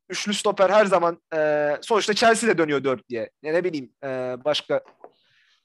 [0.08, 3.30] üçlü stoper her zaman e, sonuçta Chelsea de dönüyor dört diye.
[3.42, 4.80] Ya ne bileyim e, başka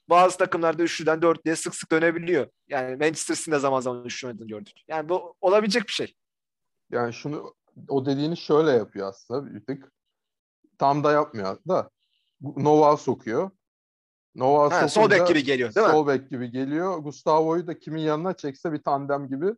[0.08, 2.46] bazı takımlarda üçlüden dört diye sık sık dönebiliyor.
[2.68, 4.74] Yani Manchester City'nin de zaman zaman üçlü oynadığını gördük.
[4.88, 6.14] Yani bu olabilecek bir şey.
[6.90, 7.54] yani şunu
[7.88, 9.92] o dediğini şöyle yapıyor aslında bir tık.
[10.78, 11.90] Tam da yapmıyor da.
[12.40, 13.50] Nova sokuyor.
[14.34, 15.92] Nova Ha, sol bek gibi geliyor değil mi?
[15.92, 16.98] sol bek gibi geliyor.
[16.98, 19.54] Gustavo'yu da kimin yanına çekse bir tandem gibi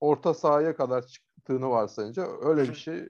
[0.00, 3.08] orta sahaya kadar çıktığını varsayınca öyle bir şey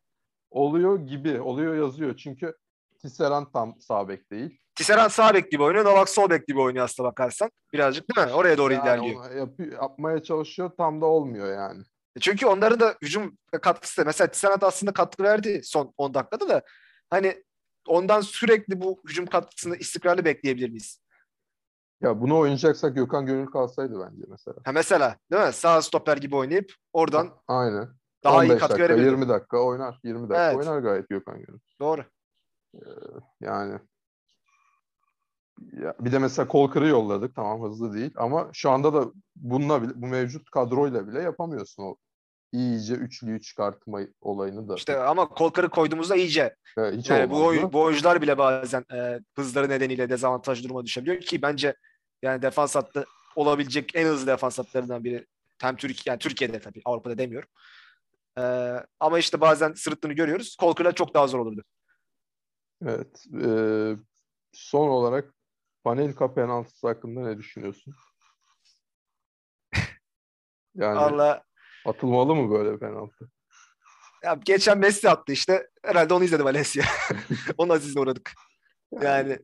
[0.51, 1.41] oluyor gibi.
[1.41, 2.17] Oluyor yazıyor.
[2.17, 2.57] Çünkü
[3.03, 4.59] Tisserand tam sağ bek değil.
[4.75, 5.85] Tisserand sağ bek gibi oynuyor.
[5.85, 7.51] Novak sol bek gibi oynuyor aslına bakarsan.
[7.73, 8.33] Birazcık değil mi?
[8.35, 9.31] Oraya doğru Yani ilerliyor.
[9.31, 11.83] yapıyor, yapmaya çalışıyor tam da olmuyor yani.
[12.21, 16.63] Çünkü onların da hücum katkısı da mesela Tisserand aslında katkı verdi son 10 dakikada da
[17.11, 17.45] hani
[17.87, 21.01] ondan sürekli bu hücum katkısını istikrarlı bekleyebilir miyiz?
[22.01, 24.57] Ya bunu oynayacaksak Gökhan Gönül kalsaydı bence mesela.
[24.65, 25.53] Ha mesela değil mi?
[25.53, 27.89] Sağ stoper gibi oynayıp oradan Aynen.
[28.25, 29.07] daha iyi 15 katkı verebilir.
[29.07, 30.01] 20 dakika oynar.
[30.05, 30.57] 20 dakika Evet.
[30.57, 31.61] oynar gayet Gökhan Gönül.
[31.81, 32.05] Doğru.
[33.41, 33.79] Yani
[35.83, 37.37] ya bir de mesela Kolkır'ı yolladık.
[37.37, 41.97] Tamam hızlı değil ama şu anda da bununla bile, bu mevcut kadroyla bile yapamıyorsun o
[42.53, 44.75] iyice üçlüyü çıkartma olayını da.
[44.75, 49.21] İşte ama Kolkar'ı koyduğumuzda iyice Ee, hiç yani bu, oy- bu oyuncular bile bazen e,
[49.37, 51.75] hızları nedeniyle dezavantajlı duruma düşebiliyor ki bence
[52.23, 53.05] yani defans hattı
[53.37, 55.27] olabilecek en hızlı defans hatlarından biri.
[55.61, 57.49] Hem Türkiye yani Türkiye'de tabii Avrupa'da demiyorum.
[58.39, 58.43] E,
[59.01, 60.57] ama işte bazen sırıttığını görüyoruz.
[60.61, 61.65] Kolkar'la çok daha zor olurdu.
[62.87, 63.25] Evet.
[63.45, 63.97] Ee,
[64.53, 65.35] son olarak
[65.85, 67.95] Panenka penaltısı hakkında ne düşünüyorsun?
[70.75, 71.45] Yani Allah
[71.87, 73.31] atılmalı mı böyle penaltı?
[74.25, 75.69] ya geçen Messi attı işte.
[75.85, 76.85] Herhalde onu izledi Valencia.
[77.59, 78.33] Onun azizine uğradık.
[79.03, 79.39] Yani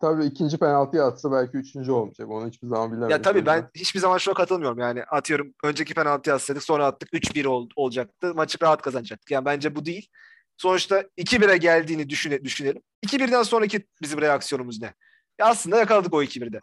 [0.00, 2.28] Tabii ikinci penaltıyı atsa belki üçüncü olmayacak.
[2.28, 3.10] Onu hiçbir zaman bilemeyiz.
[3.10, 4.78] ya tabii ben hiçbir zaman şuna katılmıyorum.
[4.78, 8.34] Yani atıyorum önceki penaltıyı atsaydık sonra attık 3-1 ol- olacaktı.
[8.34, 9.30] Maçı rahat kazanacaktık.
[9.30, 10.08] Yani bence bu değil.
[10.56, 12.82] Sonuçta 2-1'e geldiğini düşüne, düşünelim.
[13.06, 14.94] 2-1'den sonraki bizim reaksiyonumuz ne?
[15.40, 16.60] Aslında yakaladık o 2-1'de.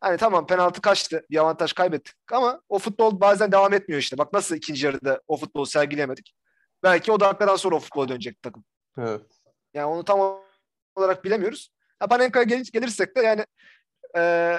[0.00, 1.26] Hani tamam penaltı kaçtı.
[1.30, 2.14] Bir avantaj kaybettik.
[2.32, 4.18] Ama o futbol bazen devam etmiyor işte.
[4.18, 6.34] Bak nasıl ikinci yarıda o futbolu sergileyemedik.
[6.82, 8.64] Belki o dakikadan sonra o futbola dönecek takım.
[8.98, 9.20] Evet.
[9.74, 10.40] Yani onu tam
[10.96, 11.70] olarak bilemiyoruz.
[12.10, 13.44] Panenka'ya gel- gelirsek de yani
[14.16, 14.54] e,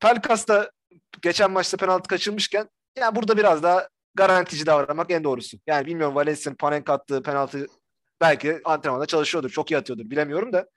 [0.00, 0.70] Pelkas da
[1.22, 5.58] geçen maçta penaltı kaçırmışken yani burada biraz daha garantici davranmak en doğrusu.
[5.66, 7.66] Yani bilmiyorum Valencia'nın Panenka attığı penaltı
[8.20, 9.50] belki antrenmanda çalışıyordur.
[9.50, 10.10] Çok iyi atıyordur.
[10.10, 10.68] Bilemiyorum da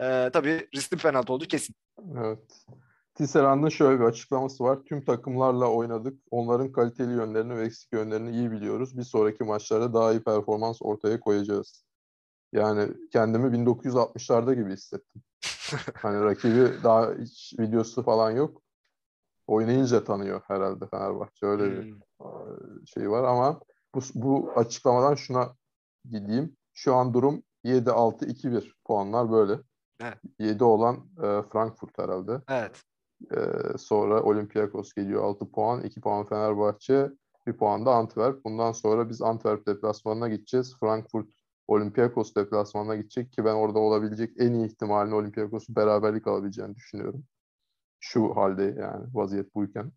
[0.00, 1.74] e, tabii riskli bir penaltı oldu kesin.
[2.16, 2.66] Evet.
[3.14, 4.78] Tisserand'ın şöyle bir açıklaması var.
[4.84, 6.20] Tüm takımlarla oynadık.
[6.30, 8.98] Onların kaliteli yönlerini ve eksik yönlerini iyi biliyoruz.
[8.98, 11.84] Bir sonraki maçlarda daha iyi performans ortaya koyacağız.
[12.52, 15.22] Yani kendimi 1960'larda gibi hissettim.
[15.94, 18.62] hani rakibi daha hiç videosu falan yok.
[19.46, 21.46] Oynayınca tanıyor herhalde Fenerbahçe.
[21.46, 22.00] Öyle bir Hmm.
[22.20, 23.60] e, şey var ama
[23.94, 25.54] bu, bu açıklamadan şuna
[26.10, 26.56] gideyim.
[26.72, 29.58] Şu an durum 7-6-2-1 puanlar böyle.
[30.00, 30.18] Evet.
[30.38, 32.40] 7 olan e, Frankfurt herhalde.
[32.48, 32.82] Evet.
[33.36, 33.38] E,
[33.78, 35.82] sonra Olympiakos geliyor 6 puan.
[35.82, 37.10] 2 puan Fenerbahçe.
[37.46, 38.44] 1 puan da Antwerp.
[38.44, 40.76] Bundan sonra biz Antwerp deplasmanına gideceğiz.
[40.80, 41.28] Frankfurt
[41.66, 47.24] Olympiakos deplasmanına gidecek ki ben orada olabilecek en iyi ihtimalini Olympiakos'u beraberlik alabileceğini düşünüyorum.
[48.00, 49.92] Şu halde yani vaziyet buyken.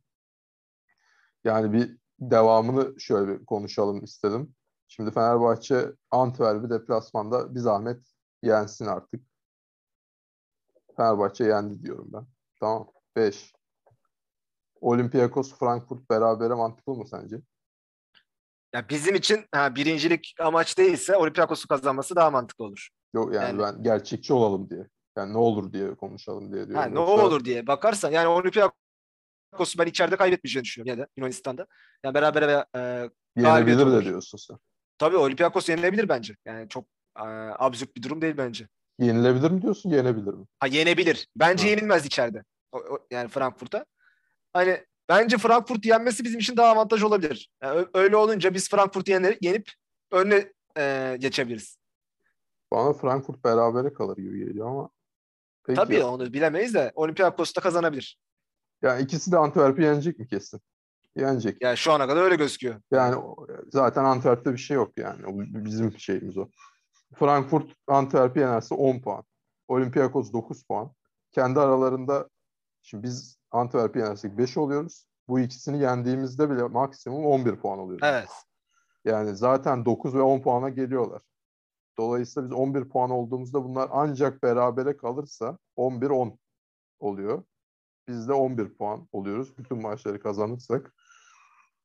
[1.43, 4.55] Yani bir devamını şöyle bir konuşalım istedim.
[4.87, 7.99] Şimdi Fenerbahçe Antwerp'i deplasmanda bir zahmet
[8.43, 9.28] yensin artık.
[11.03, 12.25] Fenerbahçe yendi diyorum ben.
[12.59, 12.91] Tamam.
[13.15, 13.53] 5.
[14.81, 17.37] Olympiakos Frankfurt berabere mantıklı mı sence?
[18.73, 22.89] Ya bizim için ha, birincilik amaç değilse Olympiakos'u kazanması daha mantıklı olur.
[23.13, 24.87] Yok yani, Yani- ben gerçekçi olalım diye.
[25.17, 26.83] Yani ne olur diye konuşalım diye diyorum.
[26.83, 31.67] Ha, ne Yoksa- olur diye bakarsan yani Olympiakos'u ben içeride kaybetmeyeceğini düşünüyorum yine de Yunanistan'da.
[32.03, 34.57] Yani berabere ve e, Yenebilir de diyorsun sen.
[34.97, 36.35] tabii Olympiakos yenilebilir bence.
[36.45, 36.85] Yani çok
[37.17, 37.23] e,
[37.59, 38.67] absürt bir durum değil bence.
[38.99, 40.45] Yenilebilir mi diyorsun, yenebilir mi?
[40.59, 41.27] Ha yenebilir.
[41.35, 41.69] Bence Ha.
[41.69, 42.43] yenilmez içeride.
[42.71, 43.85] O- o- yani Frankfurt'a.
[44.53, 47.49] Hani bence Frankfurt yenmesi bizim için daha avantaj olabilir.
[47.63, 49.71] Yani öyle olunca biz Frankfurt'u yenip
[50.11, 51.77] önüne e, geçebiliriz.
[52.71, 54.89] Bana Frankfurt berabere kalır gibi geliyor ama.
[55.63, 55.75] Peki.
[55.77, 58.17] Tabii onu bilemeyiz de Olympiakos da kazanabilir.
[58.81, 60.61] Yani ikisi de Antwerp'i yenecek mi kesin?
[61.15, 61.57] Yenecek.
[61.61, 62.81] Yani şu ana kadar öyle gözüküyor.
[62.91, 63.15] Yani
[63.71, 65.21] zaten Antwerp'te bir şey yok yani.
[65.65, 66.49] Bizim şeyimiz o.
[67.15, 69.23] Frankfurt Antwerp'i yenerse 10 puan.
[69.67, 70.91] Olympiakos 9 puan.
[71.31, 72.29] Kendi aralarında
[72.81, 75.05] şimdi biz Antwerp'i yenersek 5 oluyoruz.
[75.27, 78.07] Bu ikisini yendiğimizde bile maksimum 11 puan oluyoruz.
[78.07, 78.29] Evet.
[79.05, 81.21] Yani zaten 9 ve 10 puana geliyorlar.
[81.97, 86.37] Dolayısıyla biz 11 puan olduğumuzda bunlar ancak berabere kalırsa 11-10
[86.99, 87.43] oluyor.
[88.07, 89.57] Biz de 11 puan oluyoruz.
[89.57, 90.93] Bütün maçları kazanırsak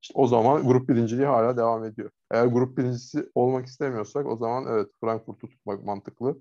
[0.05, 2.11] işte o zaman grup birinciliği hala devam ediyor.
[2.31, 6.39] Eğer grup birincisi olmak istemiyorsak o zaman evet Frankfurt'u tutmak mantıklı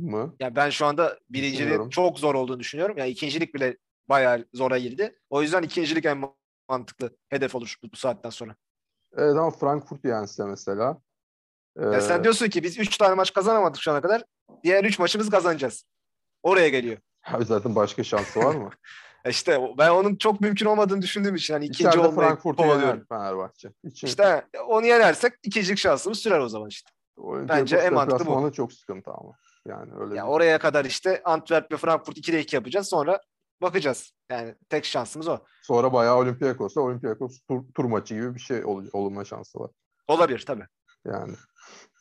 [0.00, 0.36] mı?
[0.40, 2.98] Ya ben şu anda birinciliğin çok zor olduğunu düşünüyorum.
[2.98, 3.76] Yani ikincilik bile
[4.08, 5.18] bayağı zora girdi.
[5.30, 6.24] O yüzden ikincilik en
[6.68, 8.56] mantıklı hedef olur bu, saatten sonra.
[9.16, 11.00] Evet ama Frankfurt yense mesela.
[11.76, 14.24] Ya ee, sen diyorsun ki biz 3 tane maç kazanamadık şu ana kadar.
[14.64, 15.84] Diğer 3 maçımızı kazanacağız.
[16.42, 16.98] Oraya geliyor.
[17.26, 18.70] abi zaten başka şansı var mı?
[19.28, 23.04] İşte ben onun çok mümkün olmadığını düşündüğüm için hani ikinci İçeride olmayı Frankfurt'u kovalıyorum.
[23.08, 23.68] Fenerbahçe.
[23.84, 26.90] İçin, İşte onu yenersek ikincilik şansımız sürer o zaman işte.
[27.16, 28.52] Olympiakos bence en mantıklı bu.
[28.52, 29.32] çok sıkıntı ama.
[29.68, 32.88] Yani öyle Ya bir- oraya kadar işte Antwerp ve Frankfurt 2'de 2 yapacağız.
[32.88, 33.20] Sonra
[33.62, 34.12] bakacağız.
[34.30, 35.38] Yani tek şansımız o.
[35.62, 39.70] Sonra bayağı Olympiakos'ta Olympiakos tur, tur maçı gibi bir şey ol, olma şansı var.
[40.08, 40.66] Olabilir tabii.
[41.06, 41.32] Yani.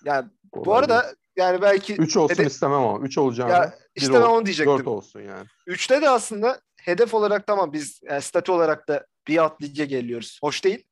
[0.05, 4.21] Yani bu arada yani belki 3 olsun Hede- istemem ama 3 olacağını ya işte ben
[4.21, 4.77] onu diyecektim.
[4.77, 5.45] 4 olsun yani.
[5.67, 10.39] Üçte de aslında hedef olarak tamam biz yani statü olarak da bir alt lige geliyoruz.
[10.43, 10.87] Hoş değil.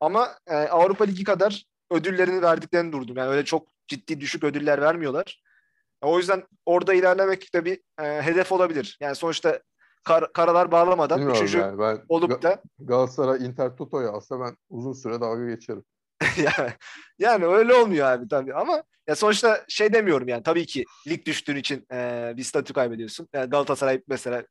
[0.00, 3.16] Ama e, Avrupa Ligi kadar ödüllerini verdiklerini durdum.
[3.16, 5.42] Yani öyle çok ciddi düşük ödüller vermiyorlar.
[6.02, 8.98] O yüzden orada ilerlemek de bir e, hedef olabilir.
[9.00, 9.60] Yani sonuçta
[10.04, 11.78] kar- karalar bağlamadan Bilmiyorum üçüncü yani.
[11.78, 15.84] Ben olup da Galatasaray Inter Toto'yu alsa ben uzun süre dalga geçerim.
[16.36, 16.72] yani,
[17.18, 21.56] yani öyle olmuyor abi tabii ama ya sonuçta şey demiyorum yani tabii ki lig düştüğün
[21.56, 23.28] için e, bir statü kaybediyorsun.
[23.32, 24.44] Yani Galatasaray mesela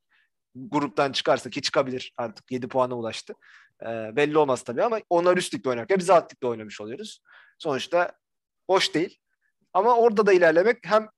[0.55, 3.33] gruptan çıkarsa ki çıkabilir artık 7 puana ulaştı.
[3.81, 7.21] E, belli olmaz tabii ama onlar üst ligde oynarken biz alt ligde oynamış oluyoruz.
[7.57, 8.11] Sonuçta
[8.69, 9.19] hoş değil.
[9.73, 11.09] Ama orada da ilerlemek hem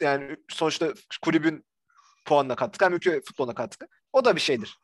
[0.00, 1.64] yani sonuçta kulübün
[2.24, 3.86] puanına katkı hem ülke futboluna katkı.
[4.12, 4.78] O da bir şeydir.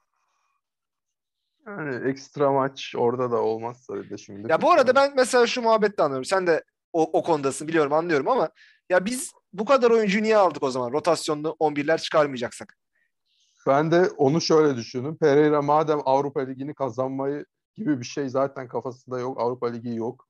[1.66, 4.52] Yani ekstra maç orada da olmazsa bir de şimdi.
[4.52, 6.24] Ya bu arada ben mesela şu muhabbette anlıyorum.
[6.24, 8.50] Sen de o, o konudasın biliyorum anlıyorum ama
[8.90, 10.92] ya biz bu kadar oyuncuyu niye aldık o zaman?
[10.92, 12.76] Rotasyonlu 11'ler çıkarmayacaksak.
[13.66, 15.16] Ben de onu şöyle düşündüm.
[15.16, 19.40] Pereira madem Avrupa Ligi'ni kazanmayı gibi bir şey zaten kafasında yok.
[19.40, 20.26] Avrupa Ligi yok.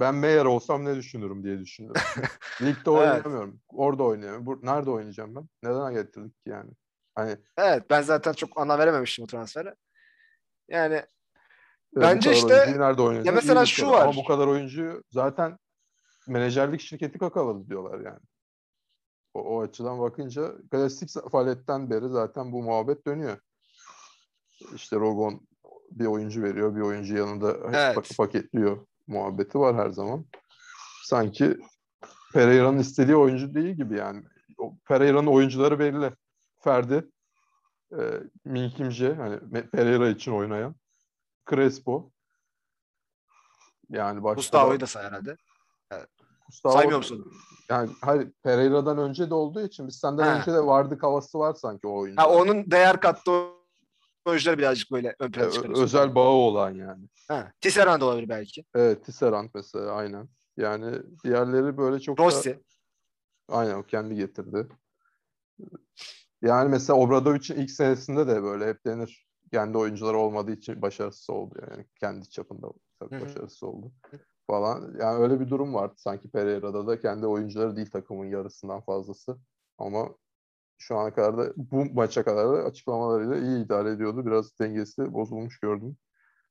[0.00, 1.92] Ben Meyer olsam ne düşünürüm diye düşündüm.
[2.62, 3.60] Ligde oynayamıyorum.
[3.68, 4.46] Orada oynayamıyorum.
[4.46, 5.48] Bu, nerede oynayacağım ben?
[5.62, 6.70] Neden getirdik ki yani?
[7.14, 9.74] Hani Evet ben zaten çok ana verememiştim o transfere.
[10.68, 11.02] Yani
[11.94, 12.78] bu Bence işte- nerede?
[13.24, 14.02] Ya mesela şu var.
[14.02, 15.58] Ama bu kadar oyuncuyu zaten
[16.28, 18.20] menajerlik şirketi kakaladı diyorlar yani.
[19.34, 23.38] O, o açıdan bakınca klasik faaliyetten beri zaten bu muhabbet dönüyor.
[24.74, 25.40] İşte Rogon
[25.90, 27.94] bir oyuncu veriyor, bir oyuncu yanında Evet.
[27.94, 30.24] pak- paketliyor muhabbeti var her zaman.
[31.04, 31.56] Sanki
[32.32, 34.22] Pereira'nın istediği oyuncu değil gibi yani.
[34.84, 36.12] Pereira'nın oyuncuları belli.
[36.58, 37.08] Ferdi,
[37.98, 39.40] e, Minkimce, hani
[39.70, 40.74] Pereira için oynayan.
[41.50, 42.10] Crespo.
[43.90, 45.36] Yani başka da- Gustavo'yu da say herhalde.
[46.52, 47.32] Gustavo- Saymıyor musun?
[47.68, 50.38] Yani hayır Pereira'dan önce de olduğu için biz senden Ha.
[50.40, 52.22] önce de vardık havası var sanki o oyunda.
[52.22, 53.42] Ha, onun değer kattığı
[54.24, 55.84] oyuncuları birazcık böyle ön plana çıkarıyorsun.
[55.84, 57.08] özel bağı olan yani.
[57.28, 58.64] Ha, Tisserand olabilir belki.
[58.74, 60.28] Evet Tisserand mesela aynen.
[60.56, 62.22] Yani diğerleri böyle çok da...
[62.24, 62.62] Rossi.
[63.48, 64.68] Aynen o kendi getirdi.
[66.42, 69.26] Yani mesela Obradovic'in ilk senesinde de böyle hep denir.
[69.52, 71.86] Kendi oyuncuları olmadığı için başarısız oldu yani.
[72.00, 72.68] Kendi çapında
[73.00, 73.92] tabii başarısız oldu
[74.46, 74.94] falan.
[75.00, 79.38] Yani öyle bir durum vardı sanki Pereira'da da kendi oyuncuları değil takımın yarısından fazlası.
[79.78, 80.08] Ama
[80.78, 84.26] şu ana kadar da bu maça kadar da açıklamalarıyla iyi idare ediyordu.
[84.26, 85.96] Biraz dengesi bozulmuş gördüm.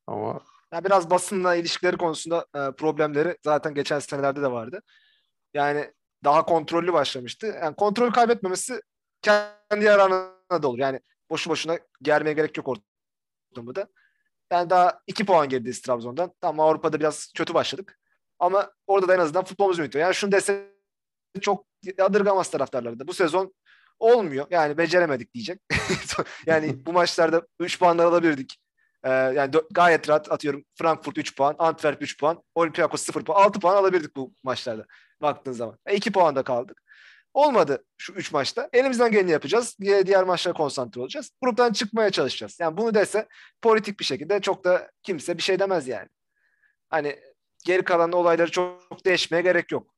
[0.08, 0.42] Ama
[0.74, 4.82] Ya biraz basınla ilişkileri konusunda e, problemleri zaten geçen senelerde de vardı.
[5.54, 7.48] Yani daha kontrollü başlamıştı.
[7.62, 8.82] Yani kontrol kaybetmemesi
[9.22, 10.80] kendi yararına da olur.
[10.80, 11.00] Yani
[11.30, 13.74] boşu boşuna germeye gerek yok ortamı.
[14.52, 16.32] Yani daha iki puan gerideyiz Trabzon'dan.
[16.42, 18.00] Tamam Avrupa'da biraz kötü başladık.
[18.40, 20.06] Ama orada da en azından futbolumuz ünitiyor.
[20.06, 20.72] Yani şunu dese
[21.42, 21.66] çok
[21.98, 23.08] yadırgamaz taraftarları da.
[23.08, 23.54] Bu sezon
[24.00, 24.48] olmuyor.
[24.50, 25.62] Yani beceremedik diyecek.
[26.46, 28.58] yani bu maçlarda 3 puanlar alabilirdik.
[29.04, 30.64] Ee, yani dö- gayet rahat atıyorum.
[30.76, 34.86] Frankfurt 3 puan, Antwerp 3 puan, Olympiakos 0 puan, 6 puan alabilirdik bu maçlarda
[35.22, 35.78] baktığın zaman.
[35.92, 36.82] 2 puanda kaldık.
[37.34, 38.70] Olmadı şu 3 maçta.
[38.74, 39.78] Elimizden geleni yapacağız.
[39.82, 41.32] Diğer, diğer maçlara konsantre olacağız.
[41.42, 42.58] Gruptan çıkmaya çalışacağız.
[42.60, 43.28] Yani bunu dese
[43.62, 46.10] politik bir şekilde çok da kimse bir şey demez yani.
[46.90, 47.20] Hani
[47.66, 49.96] geri kalan olayları çok değişmeye gerek yok.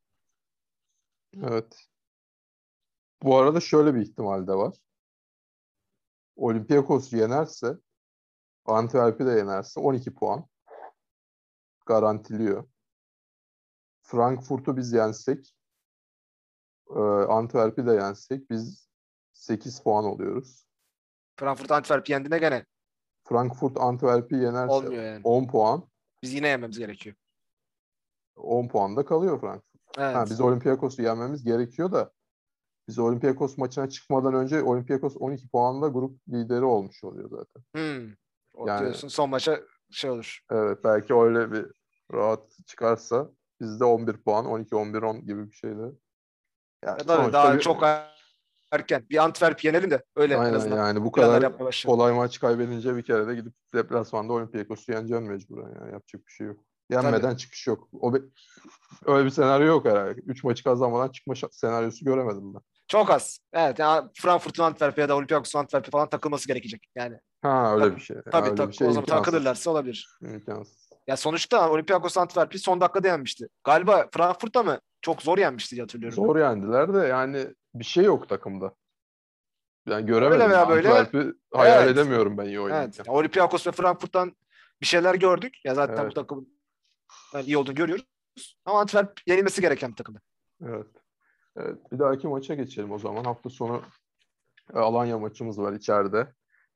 [1.43, 1.88] evet.
[3.24, 4.76] Bu arada şöyle bir ihtimal de var.
[6.36, 7.78] Olympiakos yenerse
[8.65, 10.48] Antwerp'i de yenerse 12 puan
[11.86, 12.67] garantiliyor.
[14.02, 15.56] Frankfurt'u biz yensek
[16.96, 17.00] e,
[17.34, 18.90] Antwerp'i de yensek biz
[19.34, 20.66] 8 puan oluyoruz.
[21.40, 22.66] Frankfurt Antwerp yendiğinde gene
[23.24, 25.22] Frankfurt Antwerp'i yenerse olmuyor yani.
[25.24, 25.90] 10 puan.
[26.24, 27.16] Biz yine yememiz gerekiyor.
[28.36, 29.82] 10 puanda kalıyor Frankfurt.
[29.98, 30.16] Evet.
[30.16, 32.12] Ha, biz Olympiakos'u yenmemiz gerekiyor da
[32.88, 37.64] biz Olympiakos maçına çıkmadan önce Olympiakos 12 puanla grup lideri olmuş oluyor zaten.
[37.76, 38.14] Hmm.
[38.56, 39.60] O Yani- diyorsun son maça
[39.92, 40.40] şey olur.
[40.52, 41.66] Evet belki öyle bir
[42.14, 43.30] rahat çıkarsa
[43.62, 45.92] bizde 11 puan 12 11 10 gibi bir şeyle.
[46.88, 47.84] Yani Ya tabii daha bir- çok
[48.72, 49.06] erken.
[49.10, 53.04] Bir Antwerp yenelim de öyle en Aynen azından yani bu kadar kolay maç kaybedince bir
[53.04, 56.60] kere de gidip deplasmanda Olympiakos'u yeneceksin mecburen yani yapacak bir şey yok.
[56.89, 57.88] Yenmeden çıkış yok.
[57.93, 58.22] O be-
[59.06, 60.22] öyle bir senaryo yok herhalde.
[60.26, 62.62] 3 maçı kazanmadan çıkma senaryosu göremedim ben.
[62.88, 63.39] Çok az.
[63.54, 66.88] Evet yani Frankfurt'un Antwerp'e ya da Olympiakos'un Antwerp'e falan takılması gerekecek.
[66.96, 68.17] Yani Ha öyle Tabii, bir şey.
[68.32, 70.08] Tabii öyle tabii bir şey o zaman takılırlarsa olabilir.
[70.22, 70.83] İmkansız.
[71.08, 73.48] Ya sonuçta Olympiakos Antwerp'i son dakikada yenmişti.
[73.63, 74.80] Galiba Frankfurt'ta mı?
[75.02, 76.16] Çok zor yenmişti hatırlıyorum.
[76.16, 78.74] Zor yendiler de yani bir şey yok takımda.
[79.88, 80.42] Yani göremedim.
[80.42, 81.92] Öyle veya böyle- Antwerp'i hayal Evet.
[81.98, 82.63] edemiyorum ben iyi Evet.
[82.66, 83.04] oynarken.
[83.08, 84.36] Ya Olympiakos ve Frankfurt'tan
[84.82, 85.54] bir şeyler gördük.
[85.66, 86.12] Ya zaten Evet.
[86.12, 86.60] bu takımın
[87.34, 88.06] yani iyi olduğunu görüyoruz.
[88.66, 90.22] Ama Antwerp yenilmesi gereken bir takımdı.
[90.66, 90.88] Evet.
[91.56, 91.92] Evet.
[91.92, 93.24] Bir dahaki maça geçelim o zaman.
[93.24, 93.82] Hafta sonu
[94.74, 96.28] e, Alanya maçımız var içeride.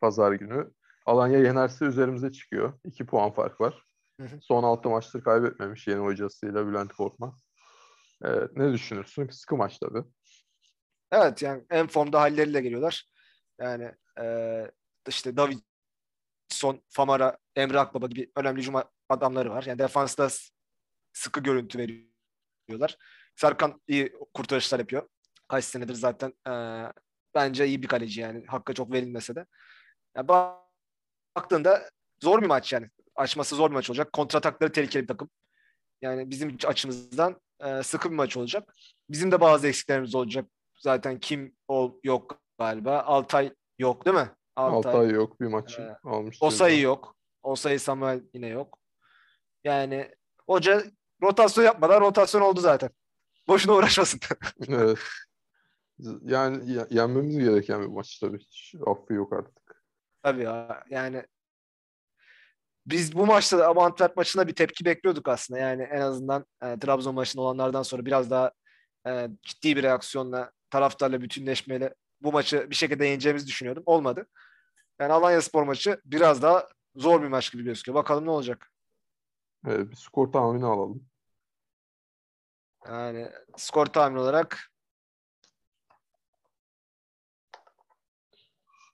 [0.02, 0.72] Pazar günü.
[1.06, 2.74] Alanya yenerse üzerimize çıkıyor.
[2.86, 3.84] 2 puan fark var.
[4.20, 4.40] Hı hı.
[4.42, 7.48] Son 6 maçtır kaybetmemiş yeni hocasıyla Bülent Korkmaz.
[8.24, 9.30] Evet, ne düşünürsün?
[9.30, 10.04] Sıkı maç tabii.
[11.12, 13.06] Evet yani en formda halleriyle geliyorlar.
[13.60, 14.72] Yani eee
[15.08, 18.76] işte Davidson, Famara, Emre Akbaba gibi önemli hücum
[19.10, 19.64] adamları var.
[19.64, 20.30] Yani defansta
[21.14, 22.98] sıkı görüntü veriyorlar.
[23.36, 25.10] Serkan iyi kurtarışlar yapıyor.
[25.48, 26.94] Kaç senedir zaten eee,
[27.36, 28.46] bence iyi bir kaleci yani.
[28.48, 29.46] Hakkı çok verilmese de.
[30.18, 30.62] Yani bak-
[31.38, 31.90] baktığında
[32.24, 32.90] zor bir maç yani.
[33.18, 34.14] Açması zor bir maç olacak.
[34.14, 35.30] Kontratakları tehlikeli bir takım.
[36.02, 38.74] Yani bizim açımızdan eee, sıkı bir maç olacak.
[39.10, 40.46] Bizim de bazı eksiklerimiz olacak.
[40.80, 43.00] Zaten kim ol yok galiba.
[43.00, 44.30] Altay yok değil mi?
[44.56, 46.38] Altay yok bir maçı Ee, almış.
[46.42, 47.16] Osayi yok.
[47.44, 48.80] Osayi Samuel yine yok.
[49.64, 50.16] Yani
[50.48, 50.84] hoca
[51.24, 52.90] rotasyon yapmadan rotasyon oldu zaten.
[53.48, 54.20] Boşuna uğraşmasın.
[54.70, 55.00] Evet.
[56.22, 58.40] Yani ye- yenmemiz gereken bir maç tabii.
[58.40, 59.84] Hiç affı yok artık.
[60.24, 60.84] Tabii ya.
[60.90, 61.26] Yani
[62.88, 65.60] biz bu maçta da ama Antwerp maçında bir tepki bekliyorduk aslında.
[65.60, 68.52] Yani en azından e, Trabzon maçında olanlardan sonra biraz daha
[69.08, 73.84] e, ciddi bir reaksiyonla taraftarla bütünleşmeyle bu maçı bir şekilde yeneceğimizi düşünüyordum.
[73.86, 74.28] Olmadı.
[75.00, 77.96] Yani Alanya Spor maçı biraz daha zor bir maç gibi gözüküyor.
[77.96, 78.72] Bakalım ne olacak.
[79.68, 81.08] Evet, bir skor tahmini alalım.
[82.88, 84.72] Yani skor tahmini olarak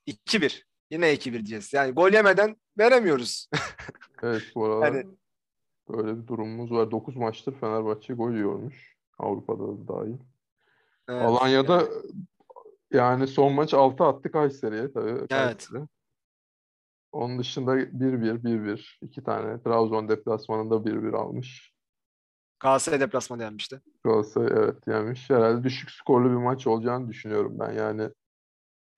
[0.08, 0.73] 2-1.
[0.94, 1.74] Yine 2-1 diyeceğiz.
[1.74, 3.50] Yani gol yemeden veremiyoruz.
[4.24, 5.08] Evet bu aralar Yani
[5.90, 6.92] böyle bir durumumuz var.
[6.92, 8.96] 9 maçtır Fenerbahçe gol yiyormuş.
[9.18, 10.18] Avrupa'da da dahil.
[11.10, 11.88] evet, Alanya'da yani
[12.92, 15.10] yani son maç 6 attı Kayseri'ye tabii.
[15.10, 15.30] Evet.
[15.30, 15.88] Kayseri.
[17.12, 18.98] Onun dışında 1-1, 1-1.
[19.02, 19.64] iki tane.
[19.64, 21.74] Trabzon deplasmanında 1-1 almış.
[22.60, 23.82] Galatasaray deplasmanı yenmişti.
[24.04, 25.30] Galatasaray evet yemiş.
[25.30, 27.72] Herhalde düşük skorlu bir maç olacağını düşünüyorum ben.
[27.72, 28.10] Yani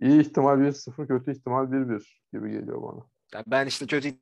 [0.01, 3.05] iyi ihtimal 1-0, kötü ihtimal 1-1 gibi geliyor bana.
[3.33, 4.13] Yani ben işte kötü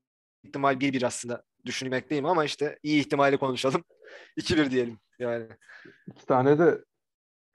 [0.43, 3.83] ihtimal 1-1 aslında düşünmekteyim ama işte iyi ihtimali konuşalım.
[4.37, 5.47] 2-1 diyelim yani.
[6.07, 6.83] İki tane de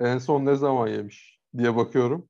[0.00, 2.28] en son ne zaman yemiş diye bakıyorum.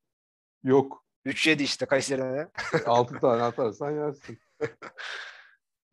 [0.64, 1.04] Yok.
[1.26, 2.48] 3-7 işte Kayseri'ne.
[2.86, 4.38] Altı tane atarsan yersin.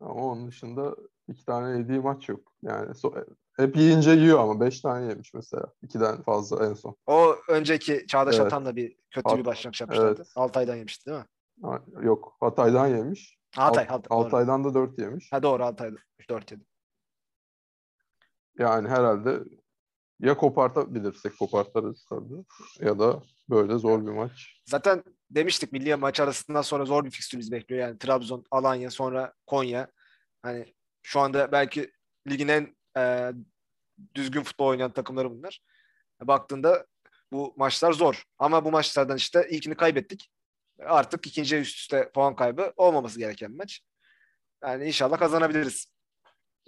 [0.00, 0.96] Ama onun dışında
[1.28, 2.52] iki tane yediği maç yok.
[2.62, 3.26] Yani so-
[3.56, 5.66] hep yiyince yiyor ama beş tane yemiş mesela.
[5.82, 6.96] İkiden fazla en son.
[7.06, 8.46] O önceki Çağdaş Evet.
[8.46, 10.14] Atan'la bir kötü Hat- bir başlangıç yapmışlardı.
[10.16, 10.32] evet.
[10.36, 11.26] Altay'dan yemişti değil mi?
[11.62, 12.36] Ha, Yok.
[12.40, 13.38] Hatay'dan yemiş.
[13.56, 14.10] Hatay, Alt- Hatay.
[14.10, 14.26] doğru.
[14.26, 15.32] Altay'dan da dört yemiş.
[15.32, 15.96] Ha doğru Altay'da.
[16.30, 16.64] 4 7.
[18.58, 19.40] Yani herhalde
[20.20, 22.44] ya kopartabilirsek kopartırız tabii.
[22.80, 24.62] Ya da böyle zor bir maç.
[24.64, 27.80] Zaten demiştik milli maç arasından sonra zor bir fikstür bizi bekliyor.
[27.80, 29.88] Yani Trabzon, Alanya, sonra Konya.
[30.42, 31.90] Hani şu anda belki
[32.28, 33.32] ligin en e,
[34.14, 35.60] düzgün futbol oynayan takımları bunlar.
[36.22, 36.86] Baktığında
[37.32, 38.24] bu maçlar zor.
[38.38, 40.30] Ama bu maçlardan işte ilkini kaybettik.
[40.80, 43.80] Artık ikinciye üst üste puan kaybı olmaması gereken bir maç.
[44.62, 45.86] Yani inşallah kazanabiliriz.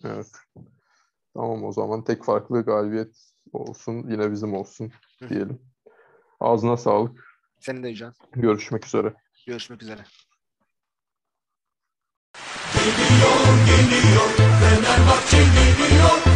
[0.05, 0.27] Evet.
[1.35, 3.17] Tamam o zaman tek farklı galibiyet
[3.53, 4.11] olsun.
[4.11, 4.93] Yine bizim olsun
[5.29, 5.63] diyelim.
[6.41, 7.25] Ağzına sağlık.
[7.61, 8.13] Senin de Yücel.
[8.33, 9.15] Görüşmek üzere.
[9.47, 10.05] Görüşmek üzere.
[12.75, 16.28] Geliyor geliyor Fenerbahçe geliyor